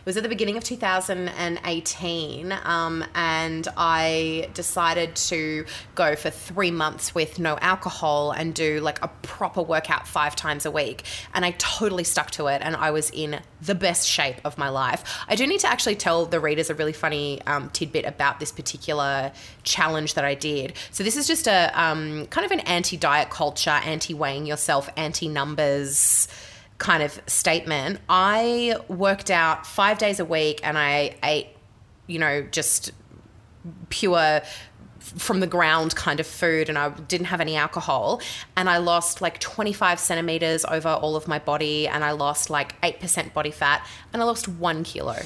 It 0.00 0.06
was 0.06 0.16
at 0.16 0.22
the 0.22 0.30
beginning 0.30 0.56
of 0.56 0.64
2018, 0.64 2.58
um, 2.64 3.04
and 3.14 3.68
I 3.76 4.48
decided 4.54 5.14
to 5.14 5.66
go 5.94 6.16
for 6.16 6.30
three 6.30 6.70
months 6.70 7.14
with 7.14 7.38
no 7.38 7.58
alcohol 7.60 8.30
and 8.30 8.54
do 8.54 8.80
like 8.80 9.04
a 9.04 9.08
proper 9.20 9.60
workout 9.60 10.08
five 10.08 10.34
times 10.34 10.64
a 10.64 10.70
week. 10.70 11.02
And 11.34 11.44
I 11.44 11.50
totally 11.58 12.04
stuck 12.04 12.30
to 12.32 12.46
it, 12.46 12.62
and 12.64 12.76
I 12.76 12.92
was 12.92 13.10
in 13.10 13.40
the 13.60 13.74
best 13.74 14.08
shape 14.08 14.36
of 14.42 14.56
my 14.56 14.70
life. 14.70 15.04
I 15.28 15.34
do 15.34 15.46
need 15.46 15.60
to 15.60 15.68
actually 15.68 15.96
tell 15.96 16.24
the 16.24 16.40
readers 16.40 16.70
a 16.70 16.74
really 16.74 16.94
funny 16.94 17.42
um, 17.42 17.68
tidbit 17.68 18.06
about 18.06 18.40
this 18.40 18.52
particular 18.52 19.32
challenge 19.64 20.14
that 20.14 20.24
I 20.24 20.34
did. 20.34 20.72
So, 20.92 21.04
this 21.04 21.18
is 21.18 21.26
just 21.26 21.46
a 21.46 21.70
um, 21.78 22.24
kind 22.28 22.46
of 22.46 22.52
an 22.52 22.60
anti 22.60 22.96
diet 22.96 23.28
culture, 23.28 23.68
anti 23.68 24.14
weighing 24.14 24.46
yourself, 24.46 24.88
anti 24.96 25.28
numbers 25.28 26.26
kind 26.80 27.02
of 27.02 27.20
statement, 27.26 28.00
I 28.08 28.74
worked 28.88 29.30
out 29.30 29.66
five 29.66 29.98
days 29.98 30.18
a 30.18 30.24
week 30.24 30.60
and 30.64 30.76
I 30.76 31.14
ate, 31.22 31.48
you 32.08 32.18
know, 32.18 32.42
just 32.42 32.90
pure 33.90 34.40
from 34.98 35.40
the 35.40 35.46
ground 35.46 35.94
kind 35.94 36.20
of 36.20 36.26
food 36.26 36.68
and 36.68 36.78
I 36.78 36.88
didn't 36.88 37.26
have 37.26 37.40
any 37.40 37.54
alcohol 37.54 38.20
and 38.56 38.68
I 38.68 38.78
lost 38.78 39.20
like 39.20 39.38
25 39.40 40.00
centimeters 40.00 40.64
over 40.64 40.88
all 40.88 41.16
of 41.16 41.28
my 41.28 41.38
body 41.38 41.86
and 41.86 42.02
I 42.02 42.12
lost 42.12 42.48
like 42.48 42.80
8% 42.80 43.32
body 43.34 43.50
fat 43.50 43.86
and 44.12 44.22
I 44.22 44.24
lost 44.24 44.48
one 44.48 44.82
kilo. 44.82 45.16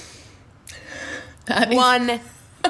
one 1.69 2.21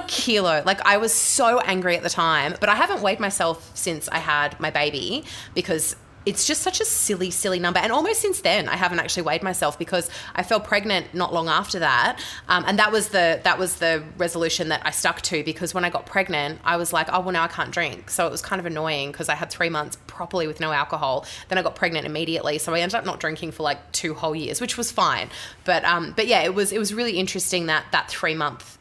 kilo. 0.08 0.62
Like 0.66 0.84
I 0.86 0.98
was 0.98 1.12
so 1.12 1.58
angry 1.60 1.96
at 1.96 2.02
the 2.02 2.10
time, 2.10 2.54
but 2.60 2.68
I 2.68 2.74
haven't 2.74 3.00
weighed 3.00 3.20
myself 3.20 3.70
since 3.74 4.08
I 4.08 4.18
had 4.18 4.58
my 4.60 4.70
baby 4.70 5.24
because 5.54 5.96
it's 6.26 6.46
just 6.46 6.62
such 6.62 6.80
a 6.80 6.84
silly, 6.84 7.30
silly 7.30 7.58
number. 7.58 7.78
And 7.80 7.92
almost 7.92 8.20
since 8.20 8.40
then, 8.40 8.68
I 8.68 8.76
haven't 8.76 8.98
actually 8.98 9.24
weighed 9.24 9.42
myself 9.42 9.78
because 9.78 10.08
I 10.34 10.42
fell 10.42 10.60
pregnant 10.60 11.14
not 11.14 11.32
long 11.32 11.48
after 11.48 11.78
that, 11.80 12.20
um, 12.48 12.64
and 12.66 12.78
that 12.78 12.92
was 12.92 13.08
the 13.08 13.40
that 13.44 13.58
was 13.58 13.76
the 13.76 14.02
resolution 14.16 14.68
that 14.68 14.82
I 14.84 14.90
stuck 14.90 15.20
to. 15.22 15.42
Because 15.44 15.74
when 15.74 15.84
I 15.84 15.90
got 15.90 16.06
pregnant, 16.06 16.60
I 16.64 16.76
was 16.76 16.92
like, 16.92 17.08
oh 17.12 17.20
well, 17.20 17.32
now 17.32 17.44
I 17.44 17.48
can't 17.48 17.70
drink. 17.70 18.10
So 18.10 18.26
it 18.26 18.30
was 18.30 18.42
kind 18.42 18.60
of 18.60 18.66
annoying 18.66 19.12
because 19.12 19.28
I 19.28 19.34
had 19.34 19.50
three 19.50 19.68
months 19.68 19.98
properly 20.06 20.46
with 20.46 20.60
no 20.60 20.72
alcohol. 20.72 21.26
Then 21.48 21.58
I 21.58 21.62
got 21.62 21.76
pregnant 21.76 22.06
immediately, 22.06 22.58
so 22.58 22.74
I 22.74 22.80
ended 22.80 22.94
up 22.94 23.04
not 23.04 23.20
drinking 23.20 23.52
for 23.52 23.62
like 23.62 23.92
two 23.92 24.14
whole 24.14 24.34
years, 24.34 24.60
which 24.60 24.76
was 24.76 24.90
fine. 24.90 25.30
But 25.64 25.84
um, 25.84 26.14
but 26.16 26.26
yeah, 26.26 26.42
it 26.42 26.54
was 26.54 26.72
it 26.72 26.78
was 26.78 26.94
really 26.94 27.18
interesting 27.18 27.66
that 27.66 27.84
that 27.92 28.08
three 28.08 28.34
month 28.34 28.78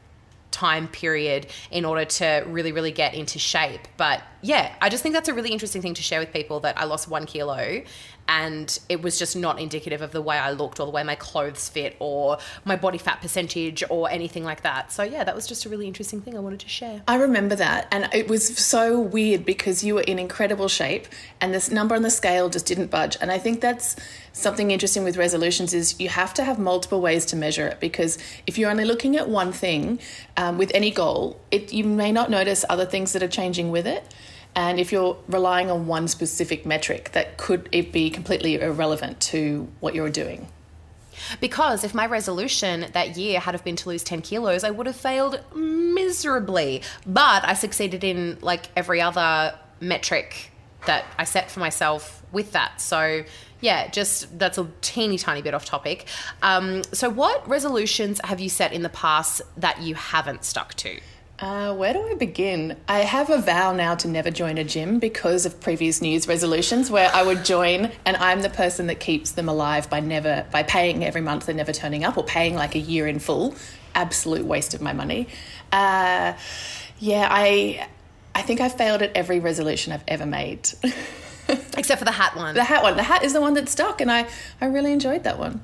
time 0.53 0.87
period 0.87 1.47
in 1.71 1.83
order 1.83 2.05
to 2.05 2.45
really, 2.47 2.71
really 2.71 2.91
get 2.91 3.13
into 3.13 3.39
shape. 3.39 3.81
But 3.97 4.21
yeah, 4.41 4.73
I 4.81 4.87
just 4.87 5.03
think 5.03 5.13
that's 5.13 5.27
a 5.27 5.33
really 5.33 5.51
interesting 5.51 5.81
thing 5.81 5.95
to 5.95 6.01
share 6.01 6.19
with 6.19 6.31
people 6.31 6.61
that 6.61 6.79
I 6.79 6.85
lost 6.85 7.09
one 7.09 7.25
kilo 7.25 7.81
and 8.27 8.79
it 8.87 9.01
was 9.01 9.19
just 9.19 9.35
not 9.35 9.59
indicative 9.59 10.01
of 10.01 10.11
the 10.11 10.21
way 10.21 10.37
I 10.37 10.51
looked 10.51 10.79
or 10.79 10.85
the 10.85 10.91
way 10.91 11.03
my 11.03 11.15
clothes 11.15 11.69
fit 11.69 11.95
or 11.99 12.37
my 12.63 12.75
body 12.75 12.97
fat 12.97 13.21
percentage 13.21 13.83
or 13.89 14.09
anything 14.09 14.43
like 14.43 14.63
that. 14.63 14.91
So 14.91 15.03
yeah, 15.03 15.23
that 15.23 15.35
was 15.35 15.45
just 15.45 15.65
a 15.65 15.69
really 15.69 15.87
interesting 15.87 16.21
thing 16.21 16.35
I 16.37 16.39
wanted 16.39 16.61
to 16.61 16.69
share. 16.69 17.03
I 17.07 17.15
remember 17.15 17.55
that 17.55 17.87
and 17.91 18.09
it 18.13 18.27
was 18.27 18.57
so 18.57 18.99
weird 18.99 19.45
because 19.45 19.83
you 19.83 19.95
were 19.95 20.01
in 20.01 20.19
incredible 20.19 20.67
shape 20.67 21.07
and 21.41 21.53
this 21.53 21.69
number 21.69 21.95
on 21.95 22.01
the 22.01 22.09
scale 22.09 22.49
just 22.49 22.65
didn't 22.65 22.89
budge. 22.89 23.17
And 23.19 23.31
I 23.31 23.37
think 23.37 23.61
that's 23.61 23.95
something 24.31 24.71
interesting 24.71 25.03
with 25.03 25.17
resolutions 25.17 25.73
is 25.73 25.99
you 25.99 26.09
have 26.09 26.33
to 26.35 26.43
have 26.43 26.57
multiple 26.57 27.01
ways 27.01 27.25
to 27.25 27.35
measure 27.35 27.67
it 27.67 27.79
because 27.79 28.17
if 28.47 28.57
you're 28.57 28.69
only 28.69 28.85
looking 28.85 29.15
at 29.17 29.29
one 29.29 29.51
thing 29.51 29.99
um, 30.37 30.57
with 30.57 30.71
any 30.73 30.91
goal, 30.91 31.39
it, 31.51 31.73
you 31.73 31.83
may 31.83 32.11
not 32.11 32.29
notice 32.29 32.63
other 32.69 32.85
things 32.85 33.13
that 33.13 33.21
are 33.21 33.27
changing 33.27 33.69
with 33.69 33.85
it. 33.85 34.13
And 34.55 34.79
if 34.79 34.91
you're 34.91 35.17
relying 35.27 35.71
on 35.71 35.87
one 35.87 36.07
specific 36.07 36.65
metric, 36.65 37.11
that 37.13 37.37
could 37.37 37.69
it 37.71 37.91
be 37.91 38.09
completely 38.09 38.55
irrelevant 38.61 39.19
to 39.21 39.67
what 39.79 39.95
you're 39.95 40.09
doing. 40.09 40.47
Because 41.39 41.83
if 41.83 41.93
my 41.93 42.05
resolution 42.05 42.85
that 42.93 43.17
year 43.17 43.39
had 43.39 43.53
have 43.53 43.63
been 43.63 43.75
to 43.77 43.89
lose 43.89 44.03
10 44.03 44.21
kilos, 44.21 44.63
I 44.63 44.71
would 44.71 44.87
have 44.87 44.95
failed 44.95 45.39
miserably. 45.55 46.81
But 47.05 47.45
I 47.45 47.53
succeeded 47.53 48.03
in 48.03 48.37
like 48.41 48.69
every 48.75 49.01
other 49.01 49.57
metric 49.79 50.51
that 50.85 51.05
I 51.17 51.23
set 51.23 51.49
for 51.49 51.59
myself 51.59 52.23
with 52.31 52.51
that. 52.53 52.81
So, 52.81 53.23
yeah, 53.61 53.87
just 53.87 54.37
that's 54.37 54.57
a 54.57 54.67
teeny 54.81 55.17
tiny 55.17 55.41
bit 55.41 55.53
off 55.53 55.65
topic. 55.65 56.07
Um, 56.41 56.83
so, 56.91 57.09
what 57.09 57.47
resolutions 57.47 58.19
have 58.23 58.39
you 58.39 58.49
set 58.49 58.73
in 58.73 58.81
the 58.81 58.89
past 58.89 59.41
that 59.57 59.81
you 59.81 59.95
haven't 59.95 60.43
stuck 60.43 60.73
to? 60.75 60.99
Uh, 61.43 61.73
where 61.73 61.91
do 61.91 62.01
I 62.07 62.13
begin? 62.13 62.77
I 62.87 62.99
have 62.99 63.29
a 63.29 63.37
vow 63.37 63.73
now 63.73 63.95
to 63.95 64.07
never 64.07 64.31
join 64.31 64.57
a 64.57 64.63
gym 64.63 64.97
because 64.99 65.45
of 65.45 65.59
previous 65.59 66.01
New 66.01 66.07
Year's 66.07 66.25
resolutions 66.25 66.89
where 66.89 67.13
I 67.13 67.21
would 67.21 67.43
join 67.43 67.91
and 68.05 68.15
I'm 68.15 68.41
the 68.41 68.49
person 68.49 68.87
that 68.87 69.01
keeps 69.01 69.31
them 69.31 69.49
alive 69.49 69.89
by 69.89 69.99
never 69.99 70.45
by 70.53 70.63
paying 70.63 71.03
every 71.03 71.19
month 71.19 71.49
and 71.49 71.57
never 71.57 71.73
turning 71.73 72.05
up 72.05 72.17
or 72.17 72.23
paying 72.23 72.55
like 72.55 72.75
a 72.75 72.79
year 72.79 73.09
in 73.09 73.19
full. 73.19 73.55
Absolute 73.93 74.45
waste 74.45 74.73
of 74.73 74.81
my 74.81 74.93
money. 74.93 75.27
Uh, 75.69 76.31
yeah, 76.99 77.27
I 77.29 77.89
I 78.33 78.41
think 78.41 78.61
I 78.61 78.69
failed 78.69 79.01
at 79.01 79.11
every 79.13 79.41
resolution 79.41 79.91
I've 79.91 80.05
ever 80.07 80.25
made. 80.25 80.69
Except 81.77 81.99
for 81.99 82.05
the 82.05 82.11
hat 82.11 82.37
one. 82.37 82.55
The 82.55 82.63
hat 82.63 82.83
one. 82.83 82.95
The 82.95 83.03
hat 83.03 83.25
is 83.25 83.33
the 83.33 83.41
one 83.41 83.55
that 83.55 83.67
stuck 83.67 83.99
and 83.99 84.09
I, 84.09 84.29
I 84.61 84.67
really 84.67 84.93
enjoyed 84.93 85.25
that 85.25 85.37
one. 85.37 85.59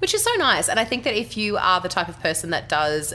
Which 0.00 0.12
is 0.12 0.24
so 0.24 0.34
nice. 0.38 0.68
And 0.68 0.80
I 0.80 0.84
think 0.84 1.04
that 1.04 1.14
if 1.14 1.36
you 1.36 1.56
are 1.56 1.80
the 1.80 1.88
type 1.88 2.08
of 2.08 2.18
person 2.18 2.50
that 2.50 2.68
does 2.68 3.14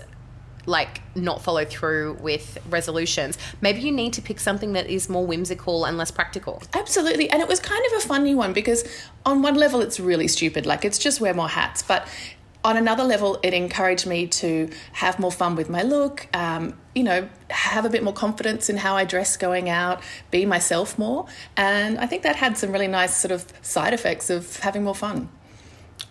like 0.66 1.02
not 1.16 1.42
follow 1.42 1.66
through 1.66 2.14
with 2.22 2.58
resolutions. 2.70 3.38
Maybe 3.62 3.82
you 3.82 3.92
need 3.92 4.14
to 4.14 4.22
pick 4.22 4.40
something 4.40 4.74
that 4.74 4.88
is 4.88 5.10
more 5.10 5.26
whimsical 5.26 5.86
and 5.86 5.98
less 5.98 6.12
practical. 6.12 6.62
Absolutely. 6.74 7.30
And 7.30 7.42
it 7.42 7.48
was 7.48 7.60
kind 7.60 7.84
of 7.88 8.04
a 8.04 8.08
funny 8.08 8.36
one 8.36 8.54
because 8.54 8.84
on 9.26 9.42
one 9.42 9.56
level 9.56 9.82
it's 9.82 10.00
really 10.00 10.28
stupid, 10.28 10.66
like 10.66 10.86
it's 10.86 10.98
just 10.98 11.20
wear 11.20 11.34
more 11.34 11.50
hats, 11.50 11.82
but 11.84 12.08
on 12.66 12.78
another 12.78 13.04
level, 13.04 13.40
it 13.44 13.54
encouraged 13.54 14.08
me 14.08 14.26
to 14.26 14.70
have 14.94 15.20
more 15.20 15.32
fun 15.32 15.56
with 15.56 15.70
my 15.70 15.82
look, 15.82 16.28
um, 16.34 16.78
you 16.96 17.04
know, 17.04 17.28
have 17.50 17.84
a 17.84 17.90
bit 17.90 18.04
more 18.04 18.14
confidence 18.14 18.70
in 18.70 18.78
how 18.78 18.96
I 18.96 19.04
dress 19.04 19.36
going 19.36 19.70
out, 19.70 20.02
be 20.32 20.46
myself 20.46 20.98
more. 20.98 21.28
And 21.58 22.00
I 22.00 22.06
think 22.06 22.24
that 22.24 22.38
had 22.38 22.58
some 22.58 22.72
really 22.72 22.88
nice 22.88 23.18
sort 23.18 23.32
of 23.32 23.52
side 23.62 23.94
effects 23.94 24.30
of 24.30 24.58
having 24.58 24.86
more 24.86 24.96
fun. 24.96 25.30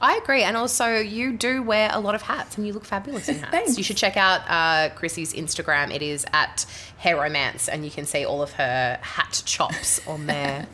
I 0.00 0.16
agree. 0.16 0.42
And 0.42 0.56
also, 0.56 0.96
you 0.96 1.32
do 1.32 1.62
wear 1.62 1.90
a 1.92 2.00
lot 2.00 2.14
of 2.14 2.22
hats 2.22 2.56
and 2.56 2.66
you 2.66 2.72
look 2.72 2.84
fabulous 2.84 3.28
in 3.28 3.38
hats. 3.40 3.50
Thanks. 3.50 3.78
You 3.78 3.84
should 3.84 3.96
check 3.96 4.16
out 4.16 4.42
uh, 4.48 4.94
Chrissy's 4.94 5.32
Instagram. 5.34 5.92
It 5.94 6.02
is 6.02 6.24
at 6.32 6.66
Hair 6.98 7.16
Romance, 7.16 7.68
and 7.68 7.84
you 7.84 7.90
can 7.90 8.06
see 8.06 8.24
all 8.24 8.42
of 8.42 8.52
her 8.52 8.98
hat 9.00 9.42
chops 9.44 10.06
on 10.06 10.26
there. 10.26 10.66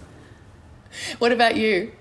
what 1.18 1.32
about 1.32 1.56
you? 1.56 1.92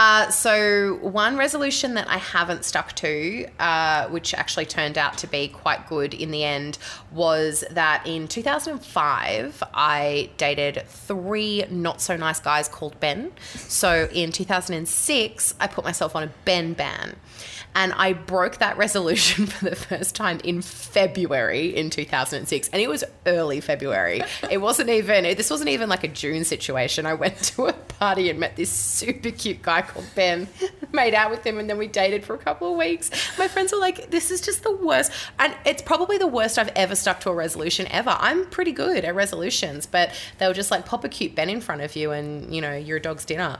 Uh, 0.00 0.30
so, 0.30 0.96
one 1.02 1.36
resolution 1.36 1.94
that 1.94 2.08
I 2.08 2.18
haven't 2.18 2.64
stuck 2.64 2.92
to, 2.96 3.48
uh, 3.58 4.06
which 4.10 4.32
actually 4.32 4.64
turned 4.64 4.96
out 4.96 5.18
to 5.18 5.26
be 5.26 5.48
quite 5.48 5.88
good 5.88 6.14
in 6.14 6.30
the 6.30 6.44
end, 6.44 6.78
was 7.10 7.64
that 7.72 8.06
in 8.06 8.28
2005, 8.28 9.60
I 9.74 10.30
dated 10.36 10.84
three 10.86 11.64
not 11.68 12.00
so 12.00 12.16
nice 12.16 12.38
guys 12.38 12.68
called 12.68 13.00
Ben. 13.00 13.32
So, 13.56 14.08
in 14.12 14.30
2006, 14.30 15.54
I 15.58 15.66
put 15.66 15.84
myself 15.84 16.14
on 16.14 16.22
a 16.22 16.30
Ben 16.44 16.74
ban. 16.74 17.16
And 17.78 17.92
I 17.92 18.12
broke 18.12 18.56
that 18.56 18.76
resolution 18.76 19.46
for 19.46 19.70
the 19.70 19.76
first 19.76 20.16
time 20.16 20.40
in 20.42 20.62
February 20.62 21.68
in 21.76 21.90
2006. 21.90 22.70
And 22.70 22.82
it 22.82 22.88
was 22.88 23.04
early 23.24 23.60
February. 23.60 24.22
it 24.50 24.58
wasn't 24.58 24.90
even, 24.90 25.22
this 25.22 25.48
wasn't 25.48 25.70
even 25.70 25.88
like 25.88 26.02
a 26.02 26.08
June 26.08 26.42
situation. 26.42 27.06
I 27.06 27.14
went 27.14 27.36
to 27.54 27.66
a 27.66 27.72
party 27.72 28.30
and 28.30 28.40
met 28.40 28.56
this 28.56 28.68
super 28.68 29.30
cute 29.30 29.62
guy 29.62 29.82
called 29.82 30.06
Ben, 30.16 30.48
made 30.90 31.14
out 31.14 31.30
with 31.30 31.46
him, 31.46 31.56
and 31.58 31.70
then 31.70 31.78
we 31.78 31.86
dated 31.86 32.24
for 32.24 32.34
a 32.34 32.38
couple 32.38 32.72
of 32.72 32.76
weeks. 32.76 33.12
My 33.38 33.46
friends 33.46 33.72
were 33.72 33.78
like, 33.78 34.10
this 34.10 34.32
is 34.32 34.40
just 34.40 34.64
the 34.64 34.74
worst. 34.74 35.12
And 35.38 35.54
it's 35.64 35.80
probably 35.80 36.18
the 36.18 36.26
worst 36.26 36.58
I've 36.58 36.72
ever 36.74 36.96
stuck 36.96 37.20
to 37.20 37.30
a 37.30 37.34
resolution 37.34 37.86
ever. 37.92 38.16
I'm 38.18 38.46
pretty 38.46 38.72
good 38.72 39.04
at 39.04 39.14
resolutions, 39.14 39.86
but 39.86 40.12
they 40.38 40.48
were 40.48 40.54
just 40.54 40.72
like, 40.72 40.84
pop 40.84 41.04
a 41.04 41.08
cute 41.08 41.36
Ben 41.36 41.48
in 41.48 41.60
front 41.60 41.82
of 41.82 41.94
you 41.94 42.10
and, 42.10 42.52
you 42.52 42.60
know, 42.60 42.74
your 42.74 42.98
dog's 42.98 43.24
dinner. 43.24 43.56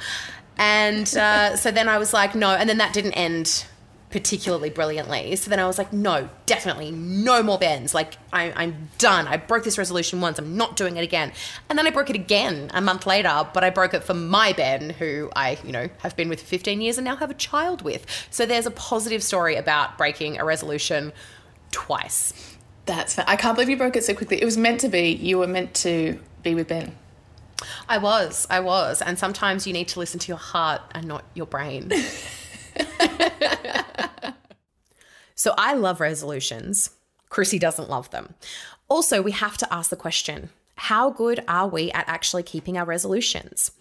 And 0.57 1.07
uh, 1.17 1.55
so 1.55 1.71
then 1.71 1.89
I 1.89 1.99
was 1.99 2.13
like, 2.13 2.35
no. 2.35 2.51
And 2.51 2.69
then 2.69 2.79
that 2.79 2.93
didn't 2.93 3.13
end 3.13 3.65
particularly 4.11 4.71
brilliantly. 4.71 5.37
So 5.37 5.50
then 5.50 5.59
I 5.59 5.67
was 5.67 5.77
like, 5.77 5.93
no, 5.93 6.31
definitely 6.47 6.91
no 6.91 7.43
more 7.43 7.59
bends. 7.59 7.95
Like, 7.95 8.15
I, 8.33 8.53
I'm 8.57 8.88
done. 8.97 9.29
I 9.29 9.37
broke 9.37 9.65
this 9.65 9.77
resolution 9.77 10.21
once. 10.21 10.38
I'm 10.38 10.57
not 10.57 10.77
doing 10.77 10.97
it 10.97 11.03
again. 11.03 11.33
And 11.69 11.79
then 11.79 11.87
I 11.87 11.91
broke 11.91 12.09
it 12.09 12.17
again 12.17 12.71
a 12.73 12.81
month 12.81 13.07
later, 13.07 13.47
but 13.53 13.65
I 13.65 13.71
broke 13.71 13.93
it 13.93 14.03
for 14.05 14.15
my 14.15 14.53
Ben, 14.55 14.91
who 14.91 15.31
I, 15.37 15.59
you 15.62 15.73
know, 15.73 15.88
have 15.99 16.17
been 16.17 16.29
with 16.29 16.41
for 16.41 16.47
15 16.47 16.81
years 16.81 16.97
and 16.97 17.05
now 17.05 17.17
have 17.17 17.31
a 17.31 17.35
child 17.35 17.83
with. 17.83 18.07
So 18.31 18.47
there's 18.47 18.67
a 18.67 18.71
positive 18.71 19.23
story 19.23 19.57
about 19.57 19.99
breaking 19.99 20.38
a 20.38 20.45
resolution 20.45 21.12
twice. 21.71 22.57
That's 22.87 23.19
I 23.19 23.37
can't 23.37 23.55
believe 23.55 23.69
you 23.69 23.77
broke 23.77 23.97
it 23.97 24.05
so 24.05 24.15
quickly. 24.15 24.41
It 24.41 24.45
was 24.47 24.57
meant 24.57 24.81
to 24.81 24.88
be. 24.88 25.11
You 25.11 25.38
were 25.38 25.47
meant 25.47 25.75
to 25.75 26.19
be 26.43 26.55
with 26.55 26.69
Ben. 26.69 26.95
I 27.88 27.99
was. 27.99 28.47
I 28.49 28.61
was. 28.61 29.03
And 29.03 29.19
sometimes 29.19 29.67
you 29.67 29.75
need 29.75 29.88
to 29.88 29.99
listen 29.99 30.19
to 30.21 30.29
your 30.29 30.38
heart 30.38 30.81
and 30.93 31.07
not 31.07 31.25
your 31.35 31.47
brain. 31.47 31.93
so 35.35 35.55
I 35.57 35.75
love 35.75 36.00
resolutions. 36.00 36.90
Chrissy 37.28 37.59
doesn't 37.59 37.90
love 37.90 38.11
them. 38.11 38.35
Also, 38.88 39.21
we 39.21 39.33
have 39.33 39.57
to 39.59 39.73
ask 39.73 39.90
the 39.90 39.97
question 39.97 40.50
how 40.78 41.11
good 41.11 41.43
are 41.49 41.67
we 41.67 41.90
at 41.90 42.09
actually 42.09 42.45
keeping 42.45 42.78
our 42.78 42.85
resolutions? 42.85 43.73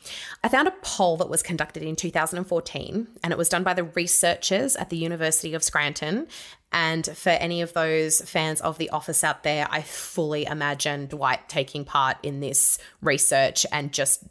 I 0.44 0.50
found 0.50 0.68
a 0.68 0.74
poll 0.82 1.16
that 1.18 1.30
was 1.30 1.44
conducted 1.44 1.84
in 1.84 1.96
2014, 1.96 3.08
and 3.24 3.32
it 3.32 3.38
was 3.38 3.50
done 3.50 3.64
by 3.64 3.76
the 3.76 3.84
researchers 3.84 4.76
at 4.76 4.90
the 4.90 4.98
University 4.98 5.54
of 5.54 5.64
Scranton. 5.64 6.28
And 6.72 7.06
for 7.06 7.30
any 7.30 7.62
of 7.62 7.74
those 7.74 8.20
fans 8.22 8.62
of 8.62 8.80
The 8.80 8.90
Office 8.90 9.24
out 9.24 9.44
there, 9.44 9.68
I 9.70 9.84
fully 9.84 10.46
imagine 10.46 11.06
Dwight 11.06 11.48
taking 11.48 11.86
part 11.86 12.18
in 12.24 12.40
this 12.40 12.80
research 13.00 13.64
and 13.72 13.94
just 13.94 14.24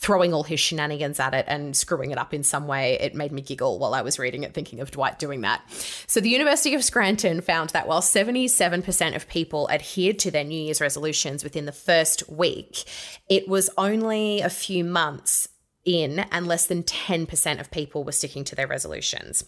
throwing 0.00 0.32
all 0.32 0.42
his 0.42 0.58
shenanigans 0.58 1.20
at 1.20 1.34
it 1.34 1.44
and 1.46 1.76
screwing 1.76 2.10
it 2.10 2.16
up 2.16 2.32
in 2.32 2.42
some 2.42 2.66
way. 2.66 2.98
It 3.00 3.14
made 3.14 3.32
me 3.32 3.42
giggle 3.42 3.78
while 3.78 3.92
I 3.92 4.00
was 4.00 4.18
reading 4.18 4.44
it, 4.44 4.54
thinking 4.54 4.80
of 4.80 4.90
Dwight 4.90 5.18
doing 5.18 5.42
that. 5.42 5.62
So, 6.06 6.20
the 6.20 6.30
University 6.30 6.74
of 6.74 6.82
Scranton 6.82 7.42
found 7.42 7.70
that 7.70 7.86
while 7.86 8.00
77% 8.00 9.14
of 9.14 9.28
people 9.28 9.68
adhered 9.70 10.18
to 10.20 10.30
their 10.30 10.44
New 10.44 10.60
Year's 10.60 10.80
resolutions 10.80 11.44
within 11.44 11.66
the 11.66 11.72
first 11.72 12.28
week, 12.30 12.84
it 13.28 13.46
was 13.46 13.68
only 13.76 14.40
a 14.40 14.50
few 14.50 14.84
months 14.84 15.48
in 15.84 16.20
and 16.30 16.46
less 16.46 16.66
than 16.66 16.82
10% 16.82 17.60
of 17.60 17.70
people 17.70 18.04
were 18.04 18.12
sticking 18.12 18.44
to 18.44 18.54
their 18.54 18.66
resolutions. 18.66 19.44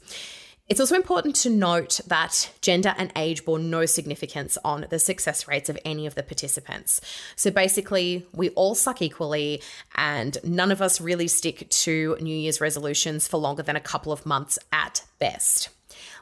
It's 0.73 0.81
also 0.81 0.97
important 0.97 1.37
to 1.37 1.51
note 1.51 2.01
that 2.07 2.51
gender 2.63 2.95
and 2.97 3.13
age 3.15 3.45
bore 3.45 3.59
no 3.59 3.85
significance 3.85 4.57
on 4.65 4.87
the 4.89 4.99
success 4.99 5.47
rates 5.47 5.69
of 5.69 5.79
any 5.85 6.07
of 6.07 6.15
the 6.15 6.23
participants. 6.23 6.99
So 7.37 7.51
basically, 7.51 8.27
we 8.33 8.49
all 8.51 8.75
suck 8.75 9.03
equally, 9.03 9.61
and 9.97 10.39
none 10.43 10.73
of 10.73 10.81
us 10.81 10.99
really 10.99 11.29
stick 11.29 11.69
to 11.69 12.17
New 12.23 12.35
Year's 12.35 12.63
resolutions 12.63 13.29
for 13.29 13.37
longer 13.37 13.63
than 13.63 13.77
a 13.77 13.81
couple 13.81 14.13
of 14.13 14.25
months 14.25 14.59
at 14.73 15.05
best. 15.19 15.69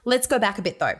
Let's 0.04 0.26
go 0.26 0.40
back 0.40 0.58
a 0.58 0.62
bit 0.62 0.80
though. 0.80 0.98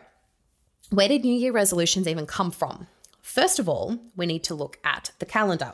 Where 0.89 1.09
did 1.09 1.25
New 1.25 1.35
Year 1.35 1.51
resolutions 1.51 2.07
even 2.07 2.27
come 2.27 2.51
from? 2.51 2.87
First 3.21 3.59
of 3.59 3.67
all, 3.67 3.99
we 4.15 4.27
need 4.27 4.45
to 4.45 4.55
look 4.55 4.79
at 4.85 5.11
the 5.19 5.25
calendar. 5.25 5.73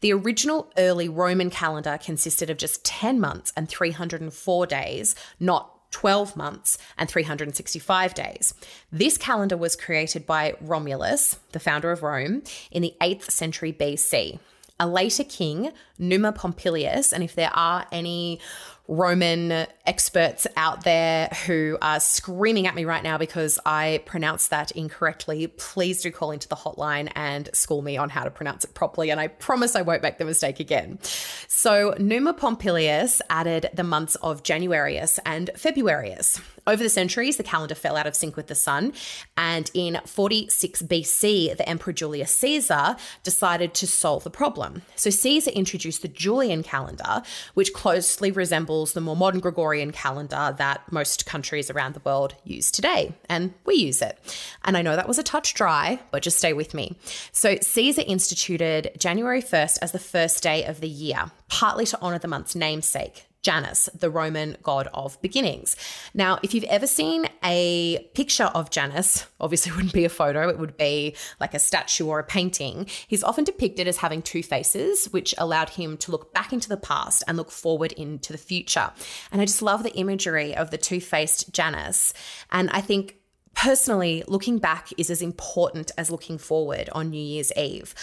The 0.00 0.12
original 0.12 0.70
early 0.76 1.08
Roman 1.08 1.48
calendar 1.48 1.98
consisted 1.98 2.50
of 2.50 2.58
just 2.58 2.84
10 2.84 3.18
months 3.18 3.54
and 3.56 3.70
304 3.70 4.66
days, 4.66 5.14
not 5.40 5.75
12 5.96 6.36
months 6.36 6.76
and 6.98 7.08
365 7.08 8.12
days. 8.12 8.52
This 8.92 9.16
calendar 9.16 9.56
was 9.56 9.76
created 9.76 10.26
by 10.26 10.54
Romulus, 10.60 11.38
the 11.52 11.58
founder 11.58 11.90
of 11.90 12.02
Rome, 12.02 12.42
in 12.70 12.82
the 12.82 12.94
8th 13.00 13.30
century 13.30 13.72
BC. 13.72 14.38
A 14.78 14.86
later 14.86 15.24
king, 15.24 15.72
Numa 15.98 16.32
Pompilius, 16.32 17.14
and 17.14 17.24
if 17.24 17.34
there 17.34 17.50
are 17.54 17.86
any 17.90 18.40
Roman 18.88 19.66
experts 19.84 20.46
out 20.56 20.84
there 20.84 21.28
who 21.46 21.76
are 21.82 21.98
screaming 21.98 22.66
at 22.66 22.74
me 22.74 22.84
right 22.84 23.02
now 23.02 23.18
because 23.18 23.58
I 23.66 24.02
pronounced 24.04 24.50
that 24.50 24.70
incorrectly, 24.72 25.48
please 25.48 26.02
do 26.02 26.10
call 26.10 26.30
into 26.30 26.48
the 26.48 26.56
hotline 26.56 27.10
and 27.14 27.48
school 27.52 27.82
me 27.82 27.96
on 27.96 28.10
how 28.10 28.24
to 28.24 28.30
pronounce 28.30 28.64
it 28.64 28.74
properly. 28.74 29.10
And 29.10 29.20
I 29.20 29.28
promise 29.28 29.74
I 29.74 29.82
won't 29.82 30.02
make 30.02 30.18
the 30.18 30.24
mistake 30.24 30.60
again. 30.60 30.98
So, 31.48 31.94
Numa 31.98 32.32
Pompilius 32.32 33.20
added 33.30 33.70
the 33.74 33.84
months 33.84 34.14
of 34.16 34.42
Januarius 34.42 35.18
and 35.24 35.50
Februarius. 35.54 36.40
Over 36.68 36.82
the 36.82 36.88
centuries, 36.88 37.36
the 37.36 37.44
calendar 37.44 37.76
fell 37.76 37.96
out 37.96 38.08
of 38.08 38.16
sync 38.16 38.36
with 38.36 38.48
the 38.48 38.54
sun. 38.54 38.92
And 39.36 39.70
in 39.72 40.00
46 40.04 40.82
BC, 40.82 41.56
the 41.56 41.68
Emperor 41.68 41.92
Julius 41.92 42.32
Caesar 42.32 42.96
decided 43.22 43.72
to 43.74 43.86
solve 43.86 44.24
the 44.24 44.30
problem. 44.30 44.82
So, 44.96 45.10
Caesar 45.10 45.50
introduced 45.50 46.02
the 46.02 46.08
Julian 46.08 46.62
calendar, 46.62 47.22
which 47.54 47.72
closely 47.72 48.30
resembles 48.30 48.75
the 48.84 49.00
more 49.00 49.16
modern 49.16 49.40
Gregorian 49.40 49.92
calendar 49.92 50.54
that 50.58 50.92
most 50.92 51.24
countries 51.26 51.70
around 51.70 51.94
the 51.94 52.02
world 52.04 52.34
use 52.44 52.70
today. 52.70 53.14
And 53.28 53.54
we 53.64 53.74
use 53.74 54.02
it. 54.02 54.18
And 54.64 54.76
I 54.76 54.82
know 54.82 54.96
that 54.96 55.08
was 55.08 55.18
a 55.18 55.22
touch 55.22 55.54
dry, 55.54 56.00
but 56.10 56.22
just 56.22 56.38
stay 56.38 56.52
with 56.52 56.74
me. 56.74 56.96
So, 57.32 57.56
Caesar 57.60 58.02
instituted 58.06 58.92
January 58.98 59.42
1st 59.42 59.78
as 59.80 59.92
the 59.92 59.98
first 59.98 60.42
day 60.42 60.64
of 60.64 60.80
the 60.80 60.88
year, 60.88 61.30
partly 61.48 61.86
to 61.86 61.98
honor 62.00 62.18
the 62.18 62.28
month's 62.28 62.54
namesake, 62.54 63.26
Janus, 63.46 63.88
the 63.96 64.10
Roman 64.10 64.56
god 64.64 64.88
of 64.92 65.22
beginnings. 65.22 65.76
Now, 66.14 66.40
if 66.42 66.52
you've 66.52 66.64
ever 66.64 66.88
seen 66.88 67.26
a 67.44 68.04
picture 68.12 68.50
of 68.56 68.70
Janus, 68.70 69.24
obviously 69.40 69.70
it 69.70 69.76
wouldn't 69.76 69.94
be 69.94 70.04
a 70.04 70.08
photo, 70.08 70.48
it 70.48 70.58
would 70.58 70.76
be 70.76 71.14
like 71.38 71.54
a 71.54 71.60
statue 71.60 72.06
or 72.06 72.18
a 72.18 72.24
painting. 72.24 72.88
He's 73.06 73.22
often 73.22 73.44
depicted 73.44 73.86
as 73.86 73.98
having 73.98 74.20
two 74.20 74.42
faces, 74.42 75.06
which 75.12 75.32
allowed 75.38 75.70
him 75.70 75.96
to 75.98 76.10
look 76.10 76.34
back 76.34 76.52
into 76.52 76.68
the 76.68 76.76
past 76.76 77.22
and 77.28 77.36
look 77.36 77.52
forward 77.52 77.92
into 77.92 78.32
the 78.32 78.38
future. 78.38 78.90
And 79.30 79.40
I 79.40 79.44
just 79.44 79.62
love 79.62 79.84
the 79.84 79.94
imagery 79.94 80.52
of 80.56 80.72
the 80.72 80.78
two 80.78 81.00
faced 81.00 81.52
Janus. 81.52 82.12
And 82.50 82.68
I 82.70 82.80
think 82.80 83.16
Personally, 83.54 84.22
looking 84.28 84.58
back 84.58 84.90
is 84.98 85.08
as 85.08 85.22
important 85.22 85.90
as 85.96 86.10
looking 86.10 86.36
forward 86.36 86.90
on 86.92 87.08
New 87.08 87.18
Year's 87.18 87.50
Eve. 87.56 87.94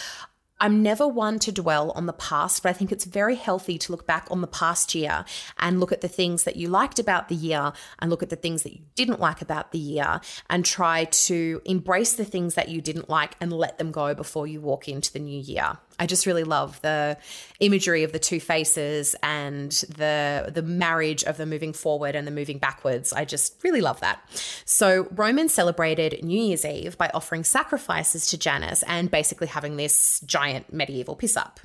I'm 0.60 0.82
never 0.82 1.06
one 1.06 1.38
to 1.40 1.52
dwell 1.52 1.90
on 1.92 2.06
the 2.06 2.12
past, 2.12 2.62
but 2.62 2.70
I 2.70 2.72
think 2.72 2.92
it's 2.92 3.04
very 3.04 3.34
healthy 3.34 3.76
to 3.78 3.92
look 3.92 4.06
back 4.06 4.28
on 4.30 4.40
the 4.40 4.46
past 4.46 4.94
year 4.94 5.24
and 5.58 5.80
look 5.80 5.90
at 5.90 6.00
the 6.00 6.08
things 6.08 6.44
that 6.44 6.56
you 6.56 6.68
liked 6.68 6.98
about 6.98 7.28
the 7.28 7.34
year 7.34 7.72
and 7.98 8.10
look 8.10 8.22
at 8.22 8.30
the 8.30 8.36
things 8.36 8.62
that 8.62 8.72
you 8.72 8.80
didn't 8.94 9.20
like 9.20 9.42
about 9.42 9.72
the 9.72 9.78
year 9.78 10.20
and 10.48 10.64
try 10.64 11.04
to 11.04 11.60
embrace 11.64 12.14
the 12.14 12.24
things 12.24 12.54
that 12.54 12.68
you 12.68 12.80
didn't 12.80 13.10
like 13.10 13.36
and 13.40 13.52
let 13.52 13.78
them 13.78 13.90
go 13.90 14.14
before 14.14 14.46
you 14.46 14.60
walk 14.60 14.88
into 14.88 15.12
the 15.12 15.18
new 15.18 15.40
year. 15.40 15.78
I 15.98 16.06
just 16.06 16.26
really 16.26 16.44
love 16.44 16.80
the 16.82 17.16
imagery 17.60 18.02
of 18.02 18.12
the 18.12 18.18
two 18.18 18.40
faces 18.40 19.14
and 19.22 19.70
the 19.70 20.50
the 20.52 20.62
marriage 20.62 21.22
of 21.24 21.36
the 21.36 21.46
moving 21.46 21.72
forward 21.72 22.16
and 22.16 22.26
the 22.26 22.32
moving 22.32 22.58
backwards. 22.58 23.12
I 23.12 23.24
just 23.24 23.62
really 23.62 23.80
love 23.80 24.00
that. 24.00 24.20
So 24.64 25.08
Romans 25.12 25.54
celebrated 25.54 26.22
New 26.24 26.40
Year's 26.40 26.64
Eve 26.64 26.98
by 26.98 27.10
offering 27.14 27.44
sacrifices 27.44 28.26
to 28.26 28.38
Janus 28.38 28.82
and 28.84 29.10
basically 29.10 29.46
having 29.46 29.76
this 29.76 30.20
giant 30.26 30.72
medieval 30.72 31.14
piss 31.14 31.36
up. 31.36 31.60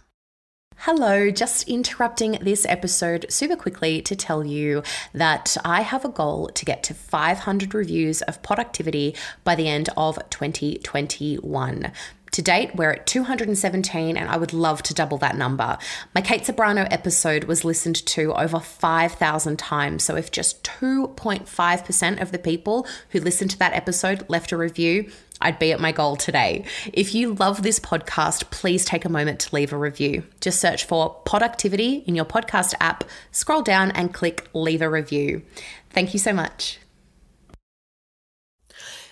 Hello, 0.83 1.29
just 1.29 1.67
interrupting 1.67 2.37
this 2.41 2.65
episode 2.65 3.25
super 3.27 3.57
quickly 3.57 4.01
to 4.01 4.15
tell 4.15 4.45
you 4.45 4.81
that 5.13 5.57
I 5.65 5.81
have 5.81 6.05
a 6.05 6.09
goal 6.09 6.47
to 6.53 6.63
get 6.63 6.83
to 6.83 6.93
500 6.93 7.73
reviews 7.73 8.21
of 8.21 8.41
Poductivity 8.43 9.13
by 9.43 9.55
the 9.55 9.67
end 9.67 9.89
of 9.97 10.17
2021. 10.29 11.91
To 12.31 12.41
date, 12.41 12.75
we're 12.75 12.91
at 12.91 13.07
217, 13.07 14.17
and 14.17 14.29
I 14.29 14.37
would 14.37 14.53
love 14.53 14.83
to 14.83 14.93
double 14.93 15.17
that 15.19 15.37
number. 15.37 15.77
My 16.13 16.21
Kate 16.21 16.43
Ceberano 16.43 16.87
episode 16.91 17.45
was 17.45 17.65
listened 17.65 18.05
to 18.07 18.33
over 18.33 18.59
5,000 18.59 19.57
times. 19.57 20.03
So, 20.03 20.15
if 20.15 20.31
just 20.31 20.63
2.5% 20.63 22.21
of 22.21 22.31
the 22.31 22.39
people 22.39 22.87
who 23.09 23.19
listened 23.19 23.51
to 23.51 23.59
that 23.59 23.73
episode 23.73 24.29
left 24.29 24.51
a 24.51 24.57
review, 24.57 25.11
I'd 25.41 25.59
be 25.59 25.71
at 25.71 25.79
my 25.79 25.91
goal 25.91 26.15
today. 26.17 26.65
If 26.91 27.15
you 27.15 27.33
love 27.33 27.63
this 27.63 27.79
podcast, 27.79 28.49
please 28.51 28.83
take 28.83 29.05
a 29.05 29.09
moment 29.09 29.39
to 29.41 29.55
leave 29.55 29.71
a 29.71 29.77
review. 29.77 30.23
Just 30.41 30.59
search 30.59 30.85
for 30.85 31.15
Poductivity 31.25 32.05
in 32.05 32.15
your 32.15 32.25
podcast 32.25 32.73
app, 32.81 33.05
scroll 33.31 33.61
down, 33.61 33.91
and 33.91 34.13
click 34.13 34.49
leave 34.53 34.81
a 34.81 34.89
review. 34.89 35.43
Thank 35.91 36.13
you 36.13 36.19
so 36.19 36.33
much. 36.33 36.79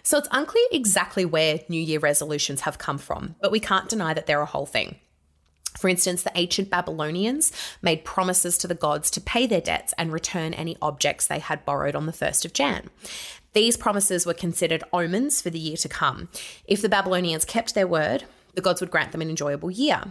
So 0.07 0.17
it's 0.17 0.29
unclear 0.31 0.63
exactly 0.71 1.25
where 1.25 1.59
New 1.67 1.81
Year 1.81 1.99
resolutions 1.99 2.61
have 2.61 2.77
come 2.77 2.97
from, 2.97 3.35
but 3.41 3.51
we 3.51 3.59
can't 3.59 3.89
deny 3.89 4.13
that 4.13 4.25
they're 4.25 4.39
a 4.39 4.45
whole 4.45 4.65
thing. 4.65 4.95
For 5.77 5.89
instance, 5.89 6.23
the 6.23 6.31
ancient 6.35 6.69
Babylonians 6.69 7.51
made 7.81 8.05
promises 8.05 8.57
to 8.59 8.69
the 8.69 8.73
gods 8.73 9.11
to 9.11 9.19
pay 9.19 9.45
their 9.47 9.59
debts 9.59 9.93
and 9.97 10.13
return 10.13 10.53
any 10.53 10.77
objects 10.81 11.27
they 11.27 11.39
had 11.39 11.65
borrowed 11.65 11.93
on 11.93 12.05
the 12.05 12.13
1st 12.13 12.45
of 12.45 12.53
Jan. 12.53 12.89
These 13.51 13.75
promises 13.75 14.25
were 14.25 14.33
considered 14.33 14.81
omens 14.93 15.41
for 15.41 15.49
the 15.49 15.59
year 15.59 15.75
to 15.75 15.89
come. 15.89 16.29
If 16.65 16.81
the 16.81 16.87
Babylonians 16.87 17.43
kept 17.43 17.75
their 17.75 17.85
word, 17.85 18.23
the 18.55 18.61
gods 18.61 18.79
would 18.79 18.91
grant 18.91 19.11
them 19.11 19.21
an 19.21 19.29
enjoyable 19.29 19.71
year. 19.71 20.03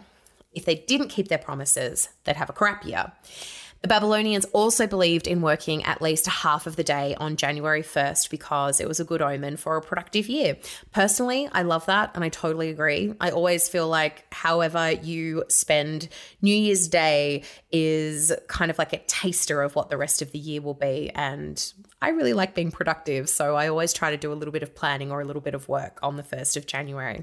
If 0.53 0.67
they 0.67 0.75
didn't 0.75 1.09
keep 1.09 1.29
their 1.29 1.39
promises, 1.39 2.11
they'd 2.25 2.37
have 2.37 2.51
a 2.51 2.53
crap 2.53 2.85
year. 2.85 3.13
The 3.87 3.95
Babylonians 3.95 4.47
also 4.47 4.89
believed 4.89 5.29
in 5.29 5.43
working 5.43 5.85
at 5.85 6.03
least 6.03 6.27
half 6.27 6.67
of 6.67 6.75
the 6.75 6.83
day 6.83 7.15
on 7.21 7.37
January 7.37 7.85
1st 7.85 8.31
because 8.31 8.81
it 8.81 8.89
was 8.89 8.99
a 8.99 9.05
good 9.05 9.23
omen 9.23 9.57
for 9.57 9.77
a 9.77 9.81
productive 9.81 10.27
year. 10.27 10.57
Personally, 10.91 11.49
I 11.53 11.63
love 11.63 11.87
that 11.87 12.11
and 12.17 12.25
I 12.25 12.29
totally 12.29 12.71
agree. 12.71 13.15
I 13.21 13.31
always 13.31 13.69
feel 13.69 13.87
like 13.87 14.25
however 14.35 14.91
you 14.91 15.45
spend 15.49 16.09
New 16.43 16.53
Year's 16.53 16.89
Day 16.89 17.45
is 17.71 18.33
kind 18.49 18.73
of 18.73 18.79
like 18.79 18.93
a 18.93 18.99
taster 18.99 19.63
of 19.63 19.77
what 19.77 19.89
the 19.89 19.97
rest 19.97 20.21
of 20.21 20.33
the 20.33 20.41
year 20.41 20.61
will 20.61 20.75
be. 20.75 21.13
And 21.15 21.73
I 22.03 22.09
really 22.09 22.33
like 22.33 22.57
being 22.57 22.73
productive. 22.73 23.29
So 23.29 23.55
I 23.55 23.69
always 23.69 23.93
try 23.93 24.11
to 24.11 24.17
do 24.17 24.33
a 24.33 24.35
little 24.35 24.51
bit 24.51 24.65
of 24.65 24.75
planning 24.75 25.13
or 25.13 25.21
a 25.21 25.25
little 25.25 25.41
bit 25.41 25.55
of 25.55 25.69
work 25.69 26.01
on 26.03 26.17
the 26.17 26.25
1st 26.25 26.57
of 26.57 26.67
January. 26.67 27.23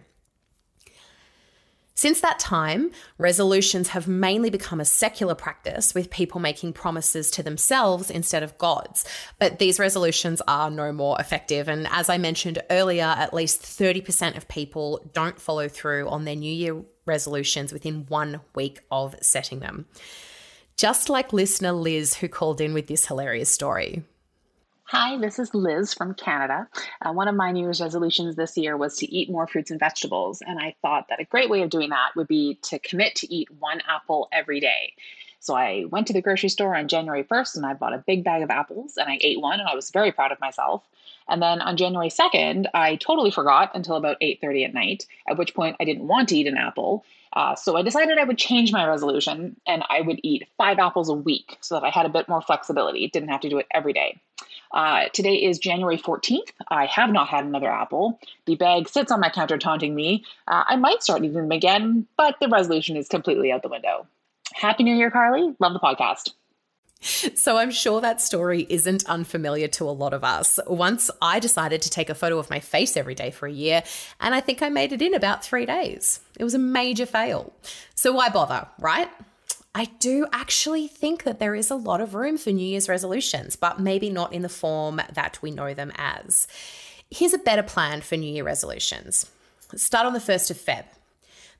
Since 1.95 2.21
that 2.21 2.39
time, 2.39 2.91
resolutions 3.19 3.89
have 3.89 4.08
mainly 4.08 4.49
become 4.49 4.79
a 4.79 4.86
secular 4.86 5.36
practice 5.36 5.93
with 5.93 6.10
people 6.10 6.39
making 6.39 6.73
promises 6.73 7.29
to 7.32 7.43
themselves 7.43 8.10
instead 8.10 8.41
of 8.41 8.58
gods. 8.58 9.06
But 9.39 9.60
these 9.60 9.79
resolutions 9.79 10.41
are 10.47 10.71
no 10.71 10.91
more 10.91 11.17
effective. 11.19 11.67
And 11.67 11.88
as 11.91 12.10
I 12.10 12.17
mentioned 12.17 12.63
earlier, 12.71 13.06
at 13.06 13.34
least 13.34 13.62
30% 13.62 14.36
of 14.36 14.47
people 14.47 15.06
don't 15.13 15.39
follow 15.39 15.67
through 15.67 16.10
on 16.10 16.25
their 16.25 16.36
New 16.36 16.51
Year 16.51 16.82
resolutions 17.06 17.71
within 17.71 18.06
one 18.08 18.41
week 18.56 18.79
of 18.89 19.15
setting 19.21 19.60
them. 19.60 19.86
Just 20.77 21.10
like 21.10 21.32
listener 21.32 21.73
Liz, 21.73 22.15
who 22.15 22.27
called 22.27 22.60
in 22.60 22.73
with 22.73 22.88
this 22.88 23.06
hilarious 23.06 23.51
story. 23.51 24.03
Hi, 24.86 25.17
this 25.17 25.39
is 25.39 25.56
Liz 25.56 25.93
from 25.93 26.13
Canada. 26.13 26.67
Uh, 27.02 27.13
one 27.13 27.28
of 27.28 27.36
my 27.36 27.52
New 27.52 27.62
Year's 27.62 27.82
resolutions 27.82 28.36
this 28.36 28.58
year 28.58 28.78
was 28.78 28.98
to 28.98 29.12
eat 29.12 29.32
more 29.32 29.48
fruits 29.48 29.72
and 29.72 29.80
vegetables, 29.80 30.41
and 30.46 30.60
I 30.60 30.76
thought 30.82 31.08
that 31.08 31.22
a 31.22 31.26
great 31.26 31.50
way 31.50 31.63
of 31.63 31.69
doing 31.69 31.89
that 31.89 32.12
would 32.15 32.28
be 32.28 32.60
to 32.63 32.78
commit 32.80 33.15
to 33.15 33.34
eat 33.34 33.50
one 33.50 33.82
apple 33.88 34.28
every 34.32 34.60
day. 34.60 34.93
So 35.39 35.56
I 35.56 35.86
went 35.89 36.08
to 36.08 36.13
the 36.13 36.22
grocery 36.22 36.50
store 36.50 36.76
on 36.76 36.88
January 36.88 37.24
1st 37.24 37.58
and 37.58 37.65
I 37.65 37.74
bought 37.74 37.93
a 37.93 38.04
big 38.06 38.24
bag 38.24 38.43
of 38.43 38.50
apples 38.50 38.98
and 38.98 39.10
I 39.10 39.17
ate 39.19 39.41
one 39.41 39.60
and 39.60 39.67
I 39.67 39.74
was 39.74 39.89
very 39.89 40.12
proud 40.12 40.32
of 40.32 40.39
myself. 40.39 40.88
And 41.28 41.41
then 41.41 41.62
on 41.62 41.76
January 41.76 42.10
2nd, 42.10 42.67
I 42.74 42.98
totally 42.98 43.32
forgot 43.32 43.72
until 43.74 43.96
about 43.96 44.17
8:30 44.22 44.65
at 44.65 44.74
night, 44.74 45.08
at 45.28 45.38
which 45.38 45.54
point 45.54 45.78
I 45.80 45.86
didn't 45.86 46.08
want 46.08 46.30
to 46.30 46.38
eat 46.38 46.48
an 46.48 46.58
apple. 46.58 47.04
Uh, 47.32 47.56
so 47.56 47.76
I 47.76 47.82
decided 47.82 48.17
I 48.17 48.26
would 48.26 48.38
change 48.38 48.72
my 48.72 48.86
resolution 48.86 49.56
and 49.65 49.84
I 49.89 50.02
would 50.02 50.19
eat 50.24 50.48
five 50.58 50.78
apples 50.78 51.10
a 51.10 51.13
week 51.13 51.58
so 51.62 51.76
that 51.76 51.84
I 51.84 51.89
had 51.89 52.06
a 52.06 52.10
bit 52.10 52.30
more 52.30 52.41
flexibility. 52.41 53.08
Didn't 53.08 53.30
have 53.30 53.41
to 53.41 53.50
do 53.50 53.58
it 53.58 53.67
every 53.72 53.93
day. 53.93 54.19
Uh, 54.73 55.07
today 55.13 55.36
is 55.36 55.59
January 55.59 55.97
14th. 55.97 56.51
I 56.69 56.88
have 56.88 57.12
not 57.12 57.27
had 57.27 57.45
another 57.45 57.69
apple. 57.69 58.19
The 58.45 58.55
bag 58.55 58.89
sits 58.89 59.12
on 59.12 59.19
my 59.19 59.29
counter 59.29 59.57
taunting 59.57 59.93
me. 59.93 60.25
Uh, 60.47 60.63
I 60.67 60.75
might 60.75 61.03
start 61.03 61.23
eating 61.23 61.33
them 61.33 61.51
again, 61.51 62.07
but 62.17 62.36
the 62.39 62.47
resolution 62.47 62.97
is 62.97 63.07
completely 63.07 63.51
out 63.51 63.62
the 63.62 63.69
window. 63.69 64.07
Happy 64.53 64.83
New 64.83 64.95
Year, 64.95 65.12
Carly. 65.12 65.55
Love 65.59 65.73
the 65.73 65.79
podcast. 65.79 66.31
So 67.36 67.57
I'm 67.57 67.71
sure 67.71 67.99
that 67.99 68.21
story 68.21 68.65
isn't 68.69 69.09
unfamiliar 69.09 69.67
to 69.67 69.89
a 69.89 69.91
lot 69.91 70.13
of 70.13 70.23
us. 70.23 70.57
Once 70.67 71.12
I 71.21 71.39
decided 71.39 71.81
to 71.81 71.89
take 71.89 72.09
a 72.09 72.15
photo 72.15 72.39
of 72.39 72.49
my 72.49 72.62
face 72.62 72.95
every 72.95 73.13
day 73.13 73.29
for 73.29 73.45
a 73.45 73.51
year, 73.51 73.83
and 74.21 74.33
I 74.33 74.39
think 74.39 74.62
I 74.62 74.69
made 74.69 74.93
it 74.93 75.01
in 75.01 75.13
about 75.13 75.43
three 75.43 75.65
days. 75.65 76.21
It 76.39 76.45
was 76.45 76.53
a 76.53 76.59
major 76.59 77.05
fail. 77.05 77.51
So 77.93 78.13
why 78.13 78.29
bother, 78.29 78.67
right? 78.79 79.09
I 79.75 79.86
do 79.99 80.27
actually 80.31 80.88
think 80.88 81.23
that 81.23 81.39
there 81.39 81.55
is 81.55 81.71
a 81.71 81.75
lot 81.75 81.99
of 81.99 82.13
room 82.13 82.38
for 82.38 82.51
New 82.51 82.65
Year's 82.65 82.88
resolutions, 82.88 83.55
but 83.55 83.79
maybe 83.79 84.09
not 84.09 84.31
in 84.31 84.43
the 84.43 84.49
form 84.49 85.01
that 85.12 85.39
we 85.41 85.49
know 85.49 85.73
them 85.73 85.91
as. 85.95 86.47
Here's 87.09 87.33
a 87.33 87.39
better 87.39 87.63
plan 87.63 88.01
for 88.01 88.15
New 88.15 88.31
Year 88.31 88.43
resolutions. 88.43 89.31
Start 89.75 90.05
on 90.05 90.13
the 90.13 90.19
1st 90.19 90.51
of 90.51 90.57
Feb. 90.57 90.86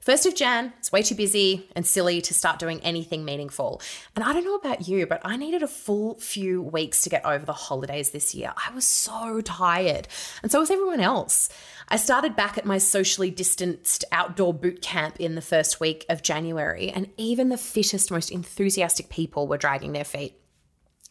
1st 0.06 0.26
of 0.26 0.36
Jan, 0.36 0.74
it's 0.80 0.92
way 0.92 1.02
too 1.02 1.16
busy 1.16 1.70
and 1.78 1.86
silly 1.86 2.20
to 2.22 2.34
start 2.34 2.60
doing 2.60 2.82
anything 2.82 3.24
meaningful. 3.24 3.82
And 4.18 4.26
I 4.26 4.34
don't 4.34 4.44
know 4.44 4.56
about 4.56 4.86
you, 4.86 5.08
but 5.08 5.22
I 5.24 5.38
needed 5.38 5.63
a 5.63 5.68
full 5.68 6.16
few 6.16 6.62
weeks 6.62 7.02
to 7.04 7.10
get 7.10 7.26
over 7.26 7.46
the 7.46 7.54
holidays 7.54 8.12
this 8.12 8.36
year. 8.36 8.54
I 8.58 8.74
was 8.74 8.86
so 8.86 9.39
tired. 9.39 10.10
And 10.42 10.52
so 10.52 10.60
was 10.60 10.72
everyone 10.72 11.00
else. 11.00 11.48
I 11.88 11.96
started 11.96 12.36
back 12.36 12.58
at 12.58 12.66
my 12.66 12.80
socially 12.80 13.32
distanced 13.32 14.04
outdoor 14.12 14.54
boot 14.54 14.82
camp 14.82 15.22
in 15.22 15.36
the 15.36 15.42
first 15.42 15.80
week 15.80 16.06
of 16.10 16.22
January, 16.22 16.89
and 16.89 17.10
even 17.16 17.48
the 17.48 17.58
fittest, 17.58 18.12
most 18.12 18.30
enthusiastic 18.30 19.08
people 19.08 19.48
were 19.48 19.58
dragging 19.58 19.94
their 19.94 20.04
feet. 20.04 20.36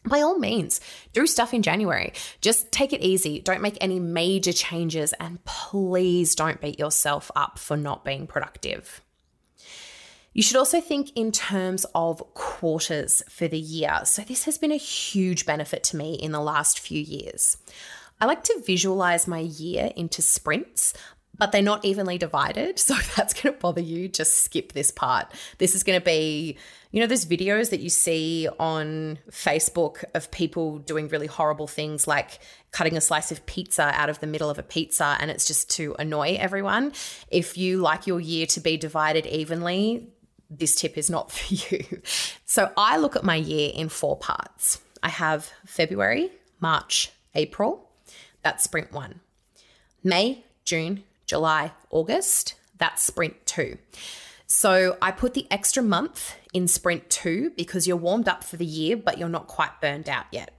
By 0.05 0.21
all 0.21 0.37
means, 0.37 0.81
do 1.13 1.25
stuff 1.25 1.53
in 1.53 1.61
January. 1.61 2.13
Just 2.41 2.71
take 2.71 2.91
it 2.93 3.01
easy. 3.01 3.39
Don't 3.39 3.61
make 3.61 3.77
any 3.79 3.99
major 3.99 4.53
changes. 4.53 5.13
And 5.13 5.43
please 5.45 6.35
don't 6.35 6.59
beat 6.59 6.79
yourself 6.79 7.31
up 7.35 7.57
for 7.57 7.77
not 7.77 8.03
being 8.03 8.27
productive. 8.27 9.01
You 10.33 10.41
should 10.41 10.57
also 10.57 10.81
think 10.81 11.11
in 11.15 11.31
terms 11.31 11.85
of 11.93 12.33
quarters 12.33 13.21
for 13.29 13.47
the 13.47 13.59
year. 13.59 14.01
So, 14.05 14.23
this 14.23 14.45
has 14.45 14.57
been 14.57 14.71
a 14.71 14.77
huge 14.77 15.45
benefit 15.45 15.83
to 15.85 15.97
me 15.97 16.15
in 16.15 16.31
the 16.31 16.41
last 16.41 16.79
few 16.79 16.99
years. 16.99 17.57
I 18.19 18.25
like 18.25 18.43
to 18.45 18.63
visualize 18.65 19.27
my 19.27 19.39
year 19.39 19.91
into 19.95 20.21
sprints, 20.21 20.93
but 21.37 21.51
they're 21.51 21.61
not 21.61 21.83
evenly 21.83 22.17
divided. 22.17 22.79
So, 22.83 22.95
if 22.95 23.15
that's 23.15 23.33
going 23.33 23.55
to 23.55 23.59
bother 23.59 23.81
you, 23.81 24.09
just 24.09 24.43
skip 24.43 24.73
this 24.73 24.91
part. 24.91 25.31
This 25.57 25.73
is 25.73 25.83
going 25.83 25.99
to 25.99 26.03
be, 26.03 26.57
you 26.91 26.99
know, 26.99 27.07
those 27.07 27.25
videos 27.25 27.69
that 27.69 27.79
you 27.79 27.89
see 27.89 28.49
on 28.59 29.19
Facebook 29.31 30.03
of 30.13 30.29
people 30.31 30.79
doing 30.79 31.07
really 31.07 31.27
horrible 31.27 31.65
things 31.65 32.07
like 32.07 32.39
cutting 32.71 32.97
a 32.97 33.01
slice 33.01 33.31
of 33.31 33.45
pizza 33.45 33.83
out 33.93 34.09
of 34.09 34.19
the 34.19 34.27
middle 34.27 34.49
of 34.49 34.59
a 34.59 34.63
pizza 34.63 35.15
and 35.19 35.31
it's 35.31 35.45
just 35.45 35.69
to 35.71 35.95
annoy 35.97 36.35
everyone. 36.39 36.91
If 37.29 37.57
you 37.57 37.77
like 37.77 38.05
your 38.05 38.19
year 38.19 38.45
to 38.47 38.59
be 38.59 38.75
divided 38.75 39.25
evenly, 39.27 40.09
this 40.49 40.75
tip 40.75 40.97
is 40.97 41.09
not 41.09 41.31
for 41.35 41.53
you. 41.53 42.01
So 42.45 42.71
I 42.75 42.97
look 42.97 43.15
at 43.15 43.23
my 43.23 43.35
year 43.35 43.71
in 43.73 43.87
four 43.87 44.17
parts. 44.17 44.81
I 45.01 45.09
have 45.09 45.51
February, 45.65 46.31
March, 46.59 47.11
April. 47.35 47.89
That's 48.41 48.63
sprint 48.63 48.91
one. 48.91 49.21
May, 50.03 50.43
June, 50.65 51.03
July, 51.25 51.71
August. 51.89 52.55
That's 52.77 53.03
sprint 53.03 53.45
two. 53.45 53.77
So 54.47 54.97
I 55.01 55.11
put 55.11 55.33
the 55.33 55.47
extra 55.49 55.81
month 55.81 56.35
in 56.53 56.67
sprint 56.67 57.09
two 57.09 57.51
because 57.57 57.87
you're 57.87 57.97
warmed 57.97 58.27
up 58.27 58.43
for 58.43 58.57
the 58.57 58.65
year, 58.65 58.95
but 58.95 59.17
you're 59.17 59.29
not 59.29 59.47
quite 59.47 59.81
burned 59.81 60.07
out 60.07 60.25
yet. 60.31 60.53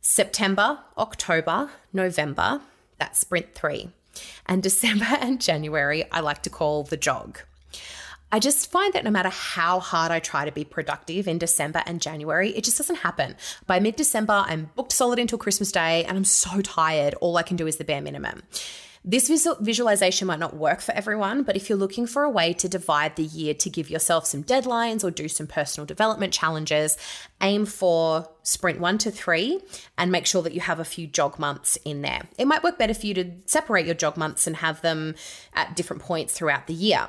September, 0.00 0.80
October, 0.96 1.70
November, 1.92 2.60
that's 2.98 3.20
sprint 3.20 3.54
three. 3.54 3.90
And 4.46 4.62
December 4.68 5.06
and 5.20 5.40
January, 5.40 6.04
I 6.10 6.20
like 6.20 6.42
to 6.42 6.50
call 6.50 6.84
the 6.84 6.96
jog. 6.96 7.40
I 8.30 8.40
just 8.40 8.70
find 8.70 8.92
that 8.92 9.04
no 9.04 9.10
matter 9.10 9.30
how 9.30 9.80
hard 9.80 10.12
I 10.12 10.18
try 10.18 10.44
to 10.44 10.52
be 10.52 10.64
productive 10.64 11.26
in 11.26 11.38
December 11.38 11.82
and 11.86 12.00
January, 12.00 12.50
it 12.50 12.64
just 12.64 12.76
doesn't 12.76 12.96
happen. 12.96 13.36
By 13.66 13.80
mid 13.80 13.96
December, 13.96 14.44
I'm 14.46 14.70
booked 14.74 14.92
solid 14.92 15.18
until 15.18 15.38
Christmas 15.38 15.72
Day 15.72 16.04
and 16.04 16.16
I'm 16.16 16.24
so 16.24 16.60
tired. 16.60 17.14
All 17.22 17.38
I 17.38 17.42
can 17.42 17.56
do 17.56 17.66
is 17.66 17.76
the 17.76 17.84
bare 17.84 18.02
minimum. 18.02 18.42
This 19.04 19.28
visual- 19.28 19.56
visualization 19.60 20.26
might 20.26 20.38
not 20.38 20.56
work 20.56 20.80
for 20.80 20.92
everyone, 20.92 21.42
but 21.42 21.56
if 21.56 21.68
you're 21.68 21.78
looking 21.78 22.06
for 22.06 22.24
a 22.24 22.30
way 22.30 22.52
to 22.54 22.68
divide 22.68 23.16
the 23.16 23.24
year 23.24 23.54
to 23.54 23.70
give 23.70 23.88
yourself 23.88 24.26
some 24.26 24.42
deadlines 24.42 25.04
or 25.04 25.10
do 25.10 25.28
some 25.28 25.46
personal 25.46 25.86
development 25.86 26.32
challenges, 26.32 26.96
aim 27.40 27.64
for 27.64 28.28
sprint 28.42 28.80
one 28.80 28.98
to 28.98 29.10
three 29.10 29.60
and 29.96 30.10
make 30.10 30.26
sure 30.26 30.42
that 30.42 30.52
you 30.52 30.60
have 30.60 30.80
a 30.80 30.84
few 30.84 31.06
jog 31.06 31.38
months 31.38 31.76
in 31.84 32.02
there. 32.02 32.22
It 32.38 32.46
might 32.46 32.62
work 32.62 32.78
better 32.78 32.94
for 32.94 33.06
you 33.06 33.14
to 33.14 33.32
separate 33.46 33.86
your 33.86 33.94
jog 33.94 34.16
months 34.16 34.46
and 34.46 34.56
have 34.56 34.80
them 34.82 35.14
at 35.54 35.76
different 35.76 36.02
points 36.02 36.32
throughout 36.32 36.66
the 36.66 36.74
year. 36.74 37.08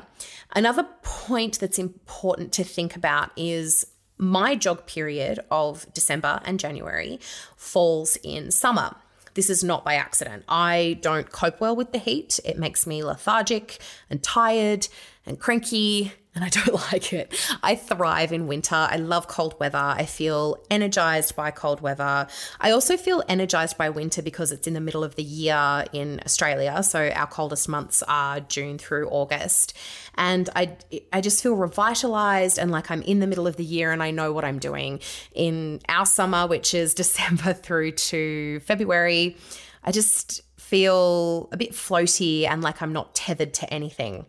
Another 0.56 0.84
point 1.02 1.60
that's 1.60 1.80
important 1.80 2.54
to 2.54 2.64
think 2.64 2.96
about 2.96 3.32
is 3.36 3.86
my 4.18 4.54
jog 4.54 4.86
period 4.86 5.40
of 5.50 5.92
December 5.94 6.42
and 6.44 6.60
January 6.60 7.20
falls 7.56 8.18
in 8.18 8.52
summer. 8.52 8.96
This 9.40 9.50
is 9.50 9.64
not 9.64 9.86
by 9.86 9.94
accident. 9.94 10.44
I 10.50 11.00
don't 11.00 11.32
cope 11.32 11.62
well 11.62 11.74
with 11.74 11.94
the 11.94 11.98
heat. 11.98 12.42
It 12.44 12.60
makes 12.60 12.86
me 12.86 13.06
lethargic 13.06 13.80
and 14.10 14.22
tired 14.22 14.90
and 15.26 15.40
cranky 15.40 16.14
and 16.36 16.44
I 16.44 16.50
don't 16.50 16.74
like 16.92 17.12
it. 17.12 17.34
I 17.64 17.76
thrive 17.76 18.32
in 18.32 18.48
winter. 18.48 18.76
I 18.76 18.98
love 18.98 19.28
cold 19.28 19.60
weather. 19.60 19.78
I 19.78 20.06
feel 20.06 20.64
energized 20.70 21.36
by 21.36 21.52
cold 21.52 21.82
weather. 21.82 22.28
I 22.60 22.72
also 22.72 22.98
feel 22.98 23.24
energized 23.28 23.78
by 23.78 23.90
winter 23.90 24.22
because 24.22 24.52
it's 24.52 24.68
in 24.68 24.74
the 24.74 24.80
middle 24.80 25.04
of 25.04 25.16
the 25.16 25.24
year 25.24 25.86
in 25.92 26.22
Australia. 26.26 26.82
So 26.84 27.10
our 27.10 27.28
coldest 27.28 27.68
months 27.68 28.04
are 28.08 28.40
June 28.42 28.78
through 28.78 29.10
August. 29.10 29.76
And 30.16 30.50
I, 30.56 30.78
I 31.12 31.22
just 31.22 31.42
feel 31.42 31.56
revitalized 31.56 32.60
and 32.60 32.72
like 32.72 32.92
I'm 32.92 33.02
in 33.02 33.20
the 33.20 33.28
middle 33.28 33.48
of 33.48 33.56
the 33.56 33.66
year 33.66 33.92
and 33.92 34.04
I 34.04 34.12
know 34.12 34.32
what 34.32 34.46
I'm 34.46 34.60
doing. 34.60 35.00
In 35.34 35.82
our 35.90 36.06
summer, 36.06 36.48
which 36.48 36.74
is 36.74 36.94
December 37.00 37.54
through 37.54 37.92
to 37.92 38.60
February, 38.62 39.36
I 39.84 39.92
just 39.92 40.42
feel 40.58 41.50
a 41.52 41.58
bit 41.58 41.72
floaty 41.72 42.48
and 42.48 42.62
like 42.62 42.82
I'm 42.82 42.94
not 42.94 43.16
tethered 43.16 43.56
to 43.56 43.74
anything. 43.74 44.26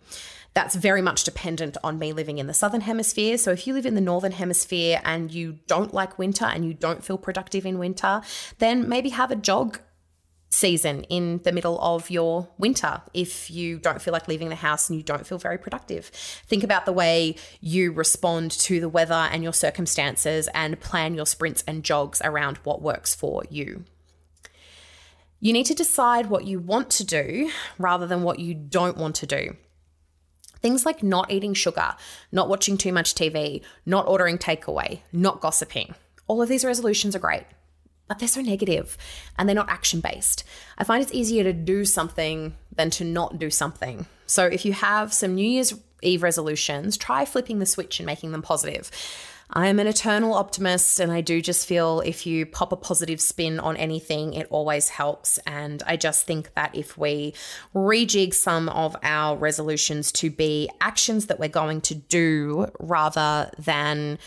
That's 0.52 0.74
very 0.74 1.00
much 1.00 1.24
dependent 1.24 1.76
on 1.84 1.98
me 1.98 2.12
living 2.12 2.38
in 2.38 2.46
the 2.46 2.54
southern 2.54 2.80
hemisphere. 2.80 3.38
So 3.38 3.52
if 3.52 3.66
you 3.66 3.74
live 3.74 3.86
in 3.86 3.94
the 3.94 4.00
northern 4.00 4.32
hemisphere 4.32 5.00
and 5.04 5.32
you 5.32 5.58
don't 5.66 5.94
like 5.94 6.18
winter 6.18 6.44
and 6.44 6.64
you 6.64 6.74
don't 6.74 7.04
feel 7.04 7.18
productive 7.18 7.64
in 7.64 7.78
winter, 7.78 8.20
then 8.58 8.88
maybe 8.88 9.10
have 9.10 9.30
a 9.30 9.36
jog 9.36 9.78
season 10.52 11.04
in 11.04 11.40
the 11.44 11.52
middle 11.52 11.80
of 11.80 12.10
your 12.10 12.48
winter 12.58 13.00
if 13.14 13.50
you 13.50 13.78
don't 13.78 14.02
feel 14.02 14.12
like 14.12 14.26
leaving 14.26 14.48
the 14.48 14.56
house 14.56 14.90
and 14.90 14.98
you 14.98 15.02
don't 15.02 15.26
feel 15.26 15.38
very 15.38 15.56
productive. 15.56 16.06
Think 16.06 16.64
about 16.64 16.86
the 16.86 16.92
way 16.92 17.36
you 17.60 17.92
respond 17.92 18.50
to 18.52 18.80
the 18.80 18.88
weather 18.88 19.14
and 19.14 19.44
your 19.44 19.52
circumstances 19.52 20.48
and 20.52 20.80
plan 20.80 21.14
your 21.14 21.26
sprints 21.26 21.62
and 21.66 21.84
jogs 21.84 22.20
around 22.24 22.58
what 22.58 22.82
works 22.82 23.14
for 23.14 23.44
you. 23.48 23.84
You 25.38 25.52
need 25.52 25.66
to 25.66 25.74
decide 25.74 26.26
what 26.26 26.44
you 26.44 26.58
want 26.58 26.90
to 26.90 27.04
do 27.04 27.50
rather 27.78 28.06
than 28.06 28.24
what 28.24 28.40
you 28.40 28.52
don't 28.52 28.96
want 28.96 29.14
to 29.16 29.26
do. 29.26 29.56
Things 30.62 30.84
like 30.84 31.02
not 31.02 31.30
eating 31.30 31.54
sugar, 31.54 31.94
not 32.30 32.48
watching 32.48 32.76
too 32.76 32.92
much 32.92 33.14
TV, 33.14 33.62
not 33.86 34.06
ordering 34.06 34.38
takeaway, 34.38 35.00
not 35.12 35.40
gossiping. 35.40 35.94
All 36.26 36.42
of 36.42 36.48
these 36.48 36.64
resolutions 36.64 37.16
are 37.16 37.20
great, 37.20 37.44
but 38.08 38.18
they're 38.18 38.28
so 38.28 38.42
negative 38.42 38.98
and 39.38 39.48
they're 39.48 39.54
not 39.54 39.70
action 39.70 40.00
based. 40.00 40.44
I 40.76 40.84
find 40.84 41.02
it's 41.02 41.14
easier 41.14 41.44
to 41.44 41.52
do 41.52 41.84
something 41.84 42.54
than 42.74 42.90
to 42.90 43.04
not 43.04 43.38
do 43.38 43.50
something. 43.50 44.06
So 44.26 44.46
if 44.46 44.64
you 44.64 44.72
have 44.74 45.12
some 45.12 45.34
New 45.34 45.48
Year's 45.48 45.74
Eve 46.02 46.22
resolutions, 46.22 46.96
try 46.96 47.24
flipping 47.24 47.58
the 47.58 47.66
switch 47.66 47.98
and 47.98 48.06
making 48.06 48.32
them 48.32 48.42
positive. 48.42 48.90
I 49.52 49.66
am 49.66 49.80
an 49.80 49.88
eternal 49.88 50.34
optimist, 50.34 51.00
and 51.00 51.10
I 51.10 51.22
do 51.22 51.42
just 51.42 51.66
feel 51.66 52.00
if 52.06 52.24
you 52.24 52.46
pop 52.46 52.70
a 52.70 52.76
positive 52.76 53.20
spin 53.20 53.58
on 53.58 53.76
anything, 53.76 54.34
it 54.34 54.46
always 54.48 54.90
helps. 54.90 55.38
And 55.38 55.82
I 55.86 55.96
just 55.96 56.24
think 56.24 56.54
that 56.54 56.72
if 56.74 56.96
we 56.96 57.34
rejig 57.74 58.32
some 58.32 58.68
of 58.68 58.96
our 59.02 59.36
resolutions 59.36 60.12
to 60.12 60.30
be 60.30 60.70
actions 60.80 61.26
that 61.26 61.40
we're 61.40 61.48
going 61.48 61.80
to 61.82 61.96
do 61.96 62.68
rather 62.78 63.50
than 63.58 64.20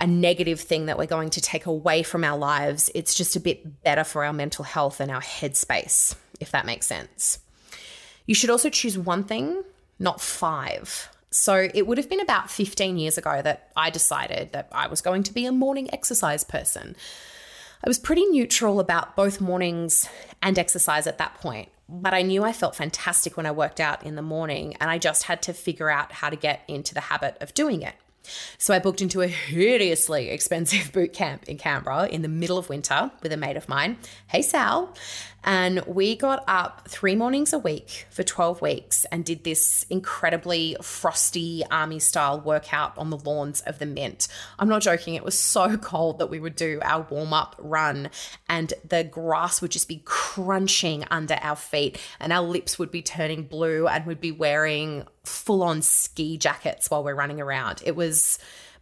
a 0.00 0.06
negative 0.06 0.60
thing 0.60 0.86
that 0.86 0.96
we're 0.96 1.06
going 1.06 1.30
to 1.30 1.42
take 1.42 1.66
away 1.66 2.02
from 2.02 2.24
our 2.24 2.38
lives, 2.38 2.90
it's 2.94 3.14
just 3.14 3.36
a 3.36 3.40
bit 3.40 3.82
better 3.82 4.02
for 4.02 4.24
our 4.24 4.32
mental 4.32 4.64
health 4.64 4.98
and 4.98 5.10
our 5.10 5.20
headspace, 5.20 6.14
if 6.40 6.50
that 6.52 6.64
makes 6.64 6.86
sense. 6.86 7.38
You 8.24 8.34
should 8.34 8.50
also 8.50 8.70
choose 8.70 8.96
one 8.96 9.24
thing, 9.24 9.62
not 9.98 10.22
five. 10.22 11.10
So 11.34 11.68
it 11.74 11.88
would 11.88 11.98
have 11.98 12.08
been 12.08 12.20
about 12.20 12.48
15 12.48 12.96
years 12.96 13.18
ago 13.18 13.42
that 13.42 13.68
I 13.76 13.90
decided 13.90 14.52
that 14.52 14.68
I 14.70 14.86
was 14.86 15.00
going 15.00 15.24
to 15.24 15.34
be 15.34 15.46
a 15.46 15.52
morning 15.52 15.92
exercise 15.92 16.44
person. 16.44 16.94
I 17.84 17.88
was 17.88 17.98
pretty 17.98 18.24
neutral 18.26 18.78
about 18.78 19.16
both 19.16 19.40
mornings 19.40 20.08
and 20.40 20.56
exercise 20.56 21.08
at 21.08 21.18
that 21.18 21.34
point, 21.34 21.70
but 21.88 22.14
I 22.14 22.22
knew 22.22 22.44
I 22.44 22.52
felt 22.52 22.76
fantastic 22.76 23.36
when 23.36 23.46
I 23.46 23.50
worked 23.50 23.80
out 23.80 24.04
in 24.04 24.14
the 24.14 24.22
morning, 24.22 24.76
and 24.80 24.88
I 24.88 24.98
just 24.98 25.24
had 25.24 25.42
to 25.42 25.52
figure 25.52 25.90
out 25.90 26.12
how 26.12 26.30
to 26.30 26.36
get 26.36 26.62
into 26.68 26.94
the 26.94 27.00
habit 27.00 27.36
of 27.40 27.52
doing 27.52 27.82
it. 27.82 27.96
So 28.56 28.72
I 28.72 28.78
booked 28.78 29.02
into 29.02 29.20
a 29.20 29.26
hideously 29.26 30.30
expensive 30.30 30.92
boot 30.94 31.12
camp 31.12 31.48
in 31.48 31.58
Canberra 31.58 32.06
in 32.06 32.22
the 32.22 32.28
middle 32.28 32.58
of 32.58 32.68
winter 32.68 33.10
with 33.22 33.32
a 33.32 33.36
mate 33.36 33.56
of 33.56 33.68
mine. 33.68 33.98
Hey, 34.28 34.40
Sal. 34.40 34.94
And 35.44 35.84
we 35.86 36.16
got 36.16 36.42
up 36.48 36.88
three 36.88 37.14
mornings 37.14 37.52
a 37.52 37.58
week 37.58 38.06
for 38.10 38.22
12 38.22 38.62
weeks 38.62 39.04
and 39.12 39.24
did 39.24 39.44
this 39.44 39.84
incredibly 39.90 40.76
frosty 40.80 41.62
army 41.70 41.98
style 41.98 42.40
workout 42.40 42.96
on 42.96 43.10
the 43.10 43.18
lawns 43.18 43.60
of 43.62 43.78
the 43.78 43.86
Mint. 43.86 44.26
I'm 44.58 44.68
not 44.68 44.82
joking, 44.82 45.14
it 45.14 45.24
was 45.24 45.38
so 45.38 45.76
cold 45.78 46.18
that 46.18 46.30
we 46.30 46.40
would 46.40 46.56
do 46.56 46.80
our 46.82 47.06
warm 47.10 47.34
up 47.34 47.56
run 47.58 48.10
and 48.48 48.72
the 48.88 49.04
grass 49.04 49.60
would 49.60 49.70
just 49.70 49.88
be 49.88 50.02
crunching 50.06 51.04
under 51.10 51.38
our 51.42 51.56
feet 51.56 52.00
and 52.18 52.32
our 52.32 52.42
lips 52.42 52.78
would 52.78 52.90
be 52.90 53.02
turning 53.02 53.42
blue 53.42 53.86
and 53.86 54.06
we'd 54.06 54.20
be 54.20 54.32
wearing 54.32 55.04
full 55.24 55.62
on 55.62 55.82
ski 55.82 56.38
jackets 56.38 56.90
while 56.90 57.04
we're 57.04 57.14
running 57.14 57.40
around. 57.40 57.82
It 57.84 57.94
was 57.94 58.38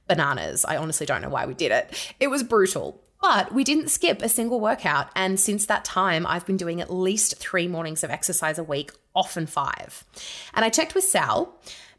bananas. 0.07 0.65
I 0.65 0.77
honestly 0.77 1.07
don't 1.07 1.23
know 1.23 1.29
why 1.29 1.47
we 1.47 1.55
did 1.55 1.73
it. 1.73 2.15
It 2.21 2.29
was 2.29 2.43
brutal. 2.43 3.01
But 3.23 3.55
we 3.55 3.63
didn't 3.63 3.89
skip 3.89 4.21
a 4.21 4.29
single 4.29 4.61
workout. 4.61 5.09
And 5.15 5.39
since 5.39 5.65
that 5.67 5.85
time, 5.85 6.27
I've 6.27 6.45
been 6.45 6.57
doing 6.57 6.81
at 6.81 6.93
least 6.93 7.39
three 7.39 7.69
mornings 7.69 8.03
of 8.03 8.11
exercise 8.11 8.59
a 8.59 8.65
week, 8.65 8.91
often 9.15 9.47
five. 9.47 10.05
And 10.53 10.65
I 10.65 10.71
checked 10.71 10.97
with 10.97 11.05
Sal 11.05 11.55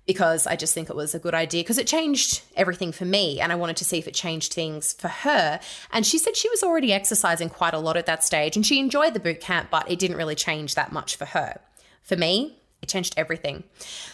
because 0.05 0.45
I 0.45 0.57
just 0.57 0.73
think 0.73 0.89
it 0.89 0.97
was 0.97 1.15
a 1.15 1.19
good 1.19 1.33
idea 1.33 1.63
because 1.63 1.77
it 1.77 1.87
changed 1.87 2.41
everything 2.57 2.91
for 2.91 3.05
me 3.05 3.39
and 3.39 3.53
I 3.53 3.55
wanted 3.55 3.77
to 3.77 3.85
see 3.85 3.97
if 3.97 4.07
it 4.07 4.13
changed 4.13 4.53
things 4.53 4.91
for 4.91 5.07
her. 5.07 5.61
And 5.93 6.05
she 6.05 6.17
said 6.17 6.35
she 6.35 6.49
was 6.49 6.61
already 6.61 6.91
exercising 6.91 7.47
quite 7.49 7.73
a 7.73 7.79
lot 7.79 7.95
at 7.95 8.05
that 8.07 8.21
stage 8.21 8.57
and 8.57 8.65
she 8.65 8.79
enjoyed 8.79 9.13
the 9.13 9.21
boot 9.21 9.39
camp, 9.39 9.69
but 9.71 9.89
it 9.89 9.99
didn't 9.99 10.17
really 10.17 10.35
change 10.35 10.75
that 10.75 10.91
much 10.91 11.15
for 11.15 11.25
her. 11.25 11.57
For 12.01 12.17
me, 12.17 12.57
it 12.81 12.89
changed 12.89 13.13
everything. 13.15 13.63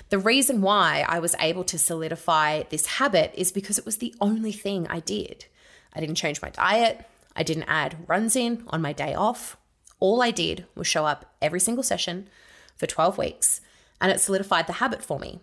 The 0.10 0.19
reason 0.19 0.62
why 0.62 1.04
I 1.08 1.17
was 1.17 1.36
able 1.39 1.63
to 1.63 1.80
solidify 1.80 2.63
this 2.69 2.86
habit 2.86 3.34
is 3.34 3.52
because 3.52 3.80
it 3.80 3.86
was 3.86 3.98
the 3.98 4.13
only 4.22 4.52
thing 4.52 4.86
I 4.88 5.00
did. 5.00 5.45
I 5.93 5.99
didn't 5.99 6.15
change 6.15 6.41
my 6.41 6.49
diet. 6.49 7.06
I 7.36 7.43
didn't 7.43 7.63
add 7.63 7.97
runs 8.08 8.36
in 8.36 8.63
on 8.67 8.82
my 8.82 8.93
day 8.93 9.13
off. 9.13 9.58
All 9.99 10.21
I 10.21 10.32
did 10.32 10.65
was 10.75 10.88
show 10.88 11.06
up 11.06 11.34
every 11.41 11.60
single 11.60 11.84
session 11.84 12.30
for 12.75 12.88
12 12.88 13.17
weeks, 13.17 13.62
and 13.99 14.12
it 14.12 14.21
solidified 14.21 14.67
the 14.67 14.73
habit 14.73 15.04
for 15.04 15.19
me. 15.19 15.39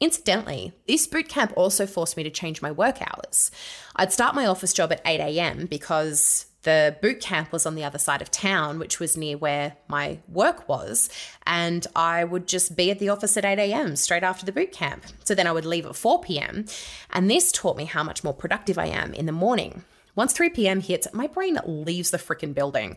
Incidentally, 0.00 0.72
this 0.88 1.06
boot 1.06 1.28
camp 1.28 1.52
also 1.56 1.86
forced 1.86 2.16
me 2.16 2.22
to 2.24 2.30
change 2.30 2.60
my 2.60 2.72
work 2.72 2.98
hours. 3.00 3.50
I'd 3.94 4.12
start 4.12 4.34
my 4.34 4.46
office 4.46 4.72
job 4.72 4.92
at 4.92 5.02
8 5.04 5.20
a.m. 5.20 5.66
because 5.66 6.46
the 6.62 6.96
boot 7.02 7.20
camp 7.20 7.52
was 7.52 7.66
on 7.66 7.74
the 7.74 7.84
other 7.84 7.98
side 7.98 8.22
of 8.22 8.30
town, 8.30 8.78
which 8.78 9.00
was 9.00 9.16
near 9.16 9.36
where 9.36 9.76
my 9.88 10.18
work 10.28 10.68
was. 10.68 11.08
And 11.46 11.86
I 11.96 12.24
would 12.24 12.46
just 12.46 12.76
be 12.76 12.90
at 12.90 12.98
the 12.98 13.08
office 13.08 13.36
at 13.36 13.44
8 13.44 13.58
a.m. 13.58 13.96
straight 13.96 14.22
after 14.22 14.46
the 14.46 14.52
boot 14.52 14.72
camp. 14.72 15.04
So 15.24 15.34
then 15.34 15.46
I 15.46 15.52
would 15.52 15.64
leave 15.64 15.86
at 15.86 15.96
4 15.96 16.20
p.m. 16.22 16.66
And 17.10 17.30
this 17.30 17.52
taught 17.52 17.76
me 17.76 17.84
how 17.84 18.02
much 18.02 18.22
more 18.22 18.34
productive 18.34 18.78
I 18.78 18.86
am 18.86 19.12
in 19.14 19.26
the 19.26 19.32
morning. 19.32 19.84
Once 20.14 20.32
3 20.34 20.50
p.m. 20.50 20.80
hits, 20.80 21.08
my 21.12 21.26
brain 21.26 21.58
leaves 21.64 22.10
the 22.10 22.18
freaking 22.18 22.54
building. 22.54 22.96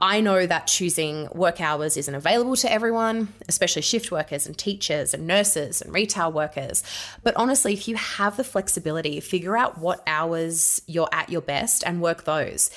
I 0.00 0.20
know 0.20 0.46
that 0.46 0.66
choosing 0.66 1.28
work 1.32 1.60
hours 1.60 1.96
isn't 1.96 2.14
available 2.14 2.54
to 2.56 2.70
everyone, 2.70 3.32
especially 3.48 3.80
shift 3.82 4.10
workers 4.10 4.46
and 4.46 4.56
teachers 4.56 5.14
and 5.14 5.26
nurses 5.26 5.80
and 5.80 5.92
retail 5.94 6.30
workers. 6.30 6.82
But 7.22 7.34
honestly, 7.36 7.72
if 7.72 7.88
you 7.88 7.96
have 7.96 8.36
the 8.36 8.44
flexibility, 8.44 9.20
figure 9.20 9.56
out 9.56 9.78
what 9.78 10.02
hours 10.06 10.82
you're 10.86 11.08
at 11.12 11.30
your 11.30 11.40
best 11.40 11.82
and 11.86 12.02
work 12.02 12.24
those. 12.24 12.70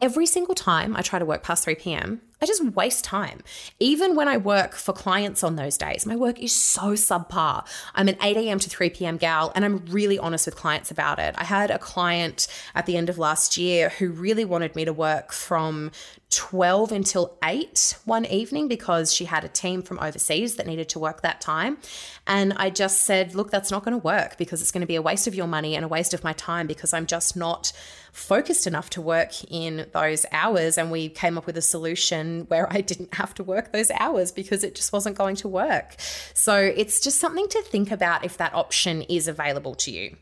Every 0.00 0.26
single 0.26 0.56
time 0.56 0.96
I 0.96 1.02
try 1.02 1.20
to 1.20 1.24
work 1.24 1.44
past 1.44 1.64
3 1.64 1.76
p.m., 1.76 2.20
I 2.44 2.46
just 2.46 2.62
waste 2.74 3.04
time. 3.06 3.40
Even 3.80 4.14
when 4.14 4.28
I 4.28 4.36
work 4.36 4.74
for 4.74 4.92
clients 4.92 5.42
on 5.42 5.56
those 5.56 5.78
days, 5.78 6.04
my 6.04 6.14
work 6.14 6.38
is 6.38 6.54
so 6.54 6.92
subpar. 6.92 7.66
I'm 7.94 8.06
an 8.06 8.18
8 8.22 8.36
a.m. 8.36 8.58
to 8.58 8.68
3 8.68 8.90
p.m. 8.90 9.16
gal, 9.16 9.50
and 9.54 9.64
I'm 9.64 9.82
really 9.86 10.18
honest 10.18 10.44
with 10.44 10.54
clients 10.54 10.90
about 10.90 11.18
it. 11.18 11.34
I 11.38 11.44
had 11.44 11.70
a 11.70 11.78
client 11.78 12.46
at 12.74 12.84
the 12.84 12.98
end 12.98 13.08
of 13.08 13.16
last 13.16 13.56
year 13.56 13.88
who 13.88 14.10
really 14.10 14.44
wanted 14.44 14.76
me 14.76 14.84
to 14.84 14.92
work 14.92 15.32
from 15.32 15.90
12 16.34 16.90
until 16.90 17.38
8 17.44 17.96
one 18.04 18.26
evening 18.26 18.66
because 18.66 19.14
she 19.14 19.24
had 19.24 19.44
a 19.44 19.48
team 19.48 19.82
from 19.82 20.00
overseas 20.00 20.56
that 20.56 20.66
needed 20.66 20.88
to 20.90 20.98
work 20.98 21.22
that 21.22 21.40
time. 21.40 21.78
And 22.26 22.52
I 22.56 22.70
just 22.70 23.04
said, 23.04 23.34
look, 23.34 23.50
that's 23.50 23.70
not 23.70 23.84
going 23.84 23.92
to 23.92 24.04
work 24.04 24.36
because 24.36 24.60
it's 24.60 24.72
going 24.72 24.80
to 24.80 24.86
be 24.86 24.96
a 24.96 25.02
waste 25.02 25.28
of 25.28 25.34
your 25.34 25.46
money 25.46 25.76
and 25.76 25.84
a 25.84 25.88
waste 25.88 26.12
of 26.12 26.24
my 26.24 26.32
time 26.32 26.66
because 26.66 26.92
I'm 26.92 27.06
just 27.06 27.36
not 27.36 27.72
focused 28.10 28.66
enough 28.66 28.90
to 28.90 29.00
work 29.00 29.44
in 29.48 29.86
those 29.92 30.26
hours. 30.32 30.76
And 30.76 30.90
we 30.90 31.08
came 31.08 31.38
up 31.38 31.46
with 31.46 31.56
a 31.56 31.62
solution 31.62 32.33
where 32.42 32.72
I 32.72 32.80
didn't 32.80 33.14
have 33.14 33.34
to 33.34 33.44
work 33.44 33.72
those 33.72 33.90
hours 33.92 34.32
because 34.32 34.64
it 34.64 34.74
just 34.74 34.92
wasn't 34.92 35.16
going 35.16 35.36
to 35.36 35.48
work. 35.48 35.96
So 36.34 36.56
it's 36.56 37.00
just 37.00 37.18
something 37.18 37.48
to 37.48 37.62
think 37.62 37.90
about 37.90 38.24
if 38.24 38.36
that 38.38 38.54
option 38.54 39.02
is 39.02 39.28
available 39.28 39.74
to 39.76 39.90
you. 39.90 40.16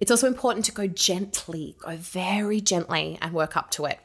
It's 0.00 0.10
also 0.10 0.26
important 0.26 0.64
to 0.66 0.72
go 0.72 0.86
gently, 0.86 1.76
go 1.80 1.96
very 1.96 2.60
gently 2.60 3.18
and 3.20 3.32
work 3.32 3.56
up 3.56 3.70
to 3.72 3.84
it. 3.86 3.98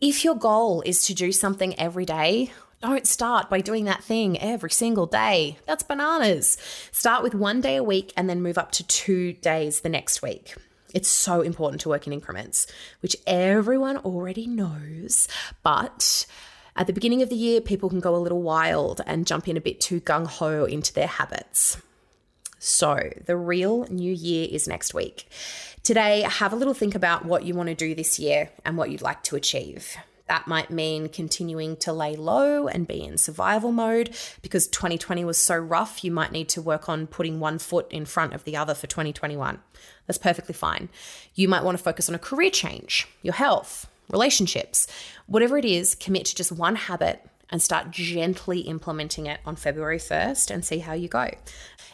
If 0.00 0.24
your 0.24 0.34
goal 0.34 0.82
is 0.86 1.06
to 1.06 1.14
do 1.14 1.32
something 1.32 1.78
every 1.78 2.04
day, 2.04 2.50
don't 2.80 3.06
start 3.06 3.48
by 3.48 3.60
doing 3.60 3.86
that 3.86 4.04
thing 4.04 4.38
every 4.38 4.70
single 4.70 5.06
day. 5.06 5.56
That's 5.66 5.82
bananas. 5.82 6.58
Start 6.92 7.22
with 7.22 7.34
one 7.34 7.60
day 7.60 7.76
a 7.76 7.82
week 7.82 8.12
and 8.16 8.28
then 8.28 8.42
move 8.42 8.58
up 8.58 8.72
to 8.72 8.86
two 8.86 9.32
days 9.32 9.80
the 9.80 9.88
next 9.88 10.20
week. 10.20 10.54
It's 10.92 11.08
so 11.08 11.40
important 11.40 11.80
to 11.82 11.88
work 11.88 12.06
in 12.06 12.12
increments, 12.12 12.66
which 13.00 13.16
everyone 13.26 13.96
already 13.98 14.46
knows. 14.46 15.28
But 15.62 16.26
at 16.76 16.86
the 16.86 16.92
beginning 16.92 17.22
of 17.22 17.28
the 17.28 17.36
year, 17.36 17.60
people 17.60 17.88
can 17.88 18.00
go 18.00 18.16
a 18.16 18.18
little 18.18 18.42
wild 18.42 19.00
and 19.06 19.26
jump 19.26 19.46
in 19.46 19.56
a 19.56 19.60
bit 19.60 19.80
too 19.80 20.00
gung 20.00 20.26
ho 20.26 20.64
into 20.64 20.92
their 20.92 21.06
habits. 21.06 21.76
So, 22.58 23.10
the 23.26 23.36
real 23.36 23.86
new 23.90 24.12
year 24.12 24.48
is 24.50 24.66
next 24.66 24.94
week. 24.94 25.28
Today, 25.82 26.22
have 26.22 26.52
a 26.52 26.56
little 26.56 26.74
think 26.74 26.94
about 26.94 27.24
what 27.24 27.44
you 27.44 27.54
want 27.54 27.68
to 27.68 27.74
do 27.74 27.94
this 27.94 28.18
year 28.18 28.50
and 28.64 28.76
what 28.76 28.90
you'd 28.90 29.02
like 29.02 29.22
to 29.24 29.36
achieve. 29.36 29.96
That 30.28 30.48
might 30.48 30.70
mean 30.70 31.10
continuing 31.10 31.76
to 31.76 31.92
lay 31.92 32.16
low 32.16 32.66
and 32.66 32.88
be 32.88 33.04
in 33.04 33.18
survival 33.18 33.70
mode 33.70 34.16
because 34.40 34.66
2020 34.68 35.24
was 35.24 35.36
so 35.36 35.56
rough, 35.56 36.02
you 36.02 36.10
might 36.10 36.32
need 36.32 36.48
to 36.50 36.62
work 36.62 36.88
on 36.88 37.06
putting 37.06 37.38
one 37.38 37.58
foot 37.58 37.86
in 37.90 38.06
front 38.06 38.32
of 38.32 38.44
the 38.44 38.56
other 38.56 38.74
for 38.74 38.86
2021. 38.86 39.60
That's 40.06 40.18
perfectly 40.18 40.54
fine. 40.54 40.88
You 41.34 41.48
might 41.48 41.62
want 41.62 41.76
to 41.76 41.84
focus 41.84 42.08
on 42.08 42.14
a 42.14 42.18
career 42.18 42.50
change, 42.50 43.06
your 43.22 43.34
health, 43.34 43.86
relationships. 44.10 44.86
Whatever 45.26 45.58
it 45.58 45.64
is, 45.64 45.94
commit 45.94 46.26
to 46.26 46.34
just 46.34 46.52
one 46.52 46.76
habit 46.76 47.24
and 47.50 47.62
start 47.62 47.90
gently 47.90 48.60
implementing 48.60 49.26
it 49.26 49.40
on 49.44 49.56
February 49.56 49.98
1st 49.98 50.50
and 50.50 50.64
see 50.64 50.78
how 50.78 50.92
you 50.92 51.08
go. 51.08 51.30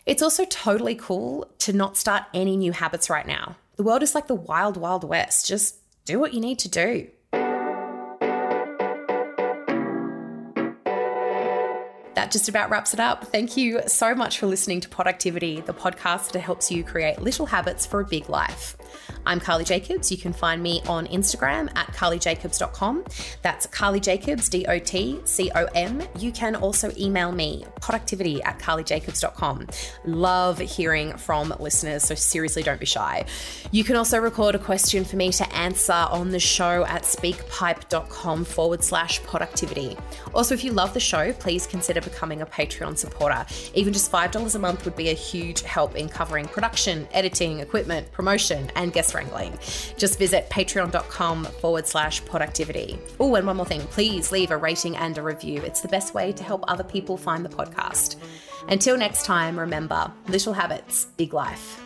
It's 0.07 0.23
also 0.23 0.45
totally 0.45 0.95
cool 0.95 1.51
to 1.59 1.73
not 1.73 1.97
start 1.97 2.25
any 2.33 2.57
new 2.57 2.73
habits 2.73 3.11
right 3.11 3.27
now. 3.27 3.57
The 3.77 3.83
world 3.83 4.03
is 4.03 4.15
like 4.15 4.27
the 4.27 4.35
wild, 4.35 4.77
wild 4.77 5.05
west. 5.05 5.47
Just 5.47 5.77
do 6.05 6.19
what 6.19 6.35
you 6.35 6.41
need 6.41 6.59
to 6.61 6.69
do. 6.69 7.09
That 12.21 12.31
just 12.31 12.51
about 12.51 12.69
wraps 12.69 12.93
it 12.93 13.01
up. 13.01 13.29
Thank 13.29 13.57
you 13.57 13.81
so 13.87 14.15
much 14.15 14.39
for 14.39 14.47
listening 14.47 14.83
to 14.83 14.91
Poductivity, 14.91 15.65
the 15.65 15.73
podcast 15.73 16.33
that 16.33 16.41
helps 16.41 16.71
you 16.71 16.85
create 16.85 17.19
little 17.23 17.47
habits 17.47 17.87
for 17.87 18.01
a 18.01 18.05
big 18.05 18.29
life. 18.29 18.77
I'm 19.27 19.41
Carly 19.41 19.65
Jacobs. 19.65 20.11
You 20.11 20.19
can 20.19 20.33
find 20.33 20.63
me 20.63 20.83
on 20.87 21.07
Instagram 21.07 21.75
at 21.77 21.87
carlyjacobs.com. 21.89 23.05
That's 23.43 23.67
Carly 23.67 24.01
Jacobs, 24.01 24.49
D 24.49 24.67
O 24.67 24.79
T 24.79 25.21
C 25.25 25.51
O 25.55 25.65
M. 25.75 26.03
You 26.19 26.33
can 26.33 26.57
also 26.57 26.91
email 26.99 27.33
me, 27.33 27.65
poductivity 27.81 28.45
at 28.45 28.59
carlyjacobs.com. 28.59 29.69
Love 30.05 30.59
hearing 30.59 31.17
from 31.17 31.55
listeners, 31.59 32.05
so 32.05 32.15
seriously 32.15 32.63
don't 32.63 32.81
be 32.81 32.87
shy. 32.87 33.25
You 33.71 33.85
can 33.85 33.97
also 33.97 34.19
record 34.19 34.55
a 34.55 34.59
question 34.59 35.05
for 35.05 35.17
me 35.17 35.33
to 35.33 35.53
answer 35.55 35.93
on 35.93 36.31
the 36.31 36.41
show 36.41 36.85
at 36.87 37.03
speakpipe.com 37.03 38.45
forward 38.45 38.85
slash 38.85 39.21
poductivity. 39.23 39.99
Also, 40.35 40.55
if 40.55 40.65
you 40.65 40.73
love 40.73 40.95
the 40.95 41.01
show, 41.01 41.33
please 41.35 41.67
consider 41.67 42.01
becoming 42.11 42.43
a 42.43 42.47
Patreon 42.47 42.97
supporter. 42.97 43.45
Even 43.75 43.93
just 43.93 44.11
$5 44.11 44.55
a 44.55 44.59
month 44.59 44.85
would 44.85 44.97
be 44.97 45.11
a 45.11 45.15
huge 45.15 45.63
help 45.63 45.97
in 45.97 46.09
covering 46.09 46.47
production, 46.47 47.09
editing, 47.13 47.61
equipment, 47.61 48.11
promotion, 48.13 48.71
and 48.75 48.93
guest 48.93 49.15
wrangling. 49.15 49.53
Just 49.97 50.19
visit 50.19 50.49
patreon.com 50.51 51.45
forward 51.45 51.87
slash 51.87 52.23
poductivity. 52.25 52.99
Oh, 53.19 53.35
and 53.35 53.47
one 53.47 53.57
more 53.57 53.67
thing 53.67 53.81
please 53.83 54.33
leave 54.33 54.51
a 54.51 54.57
rating 54.57 54.97
and 54.97 55.17
a 55.19 55.23
review. 55.23 55.63
It's 55.63 55.81
the 55.81 55.89
best 55.89 56.15
way 56.15 56.33
to 56.33 56.45
help 56.45 56.65
other 56.69 56.85
people 56.85 57.17
find 57.17 57.45
the 57.45 57.49
podcast. 57.49 58.17
Until 58.69 58.97
next 58.97 59.25
time, 59.25 59.59
remember 59.59 60.13
little 60.29 60.53
habits, 60.53 61.07
big 61.17 61.33
life. 61.33 61.81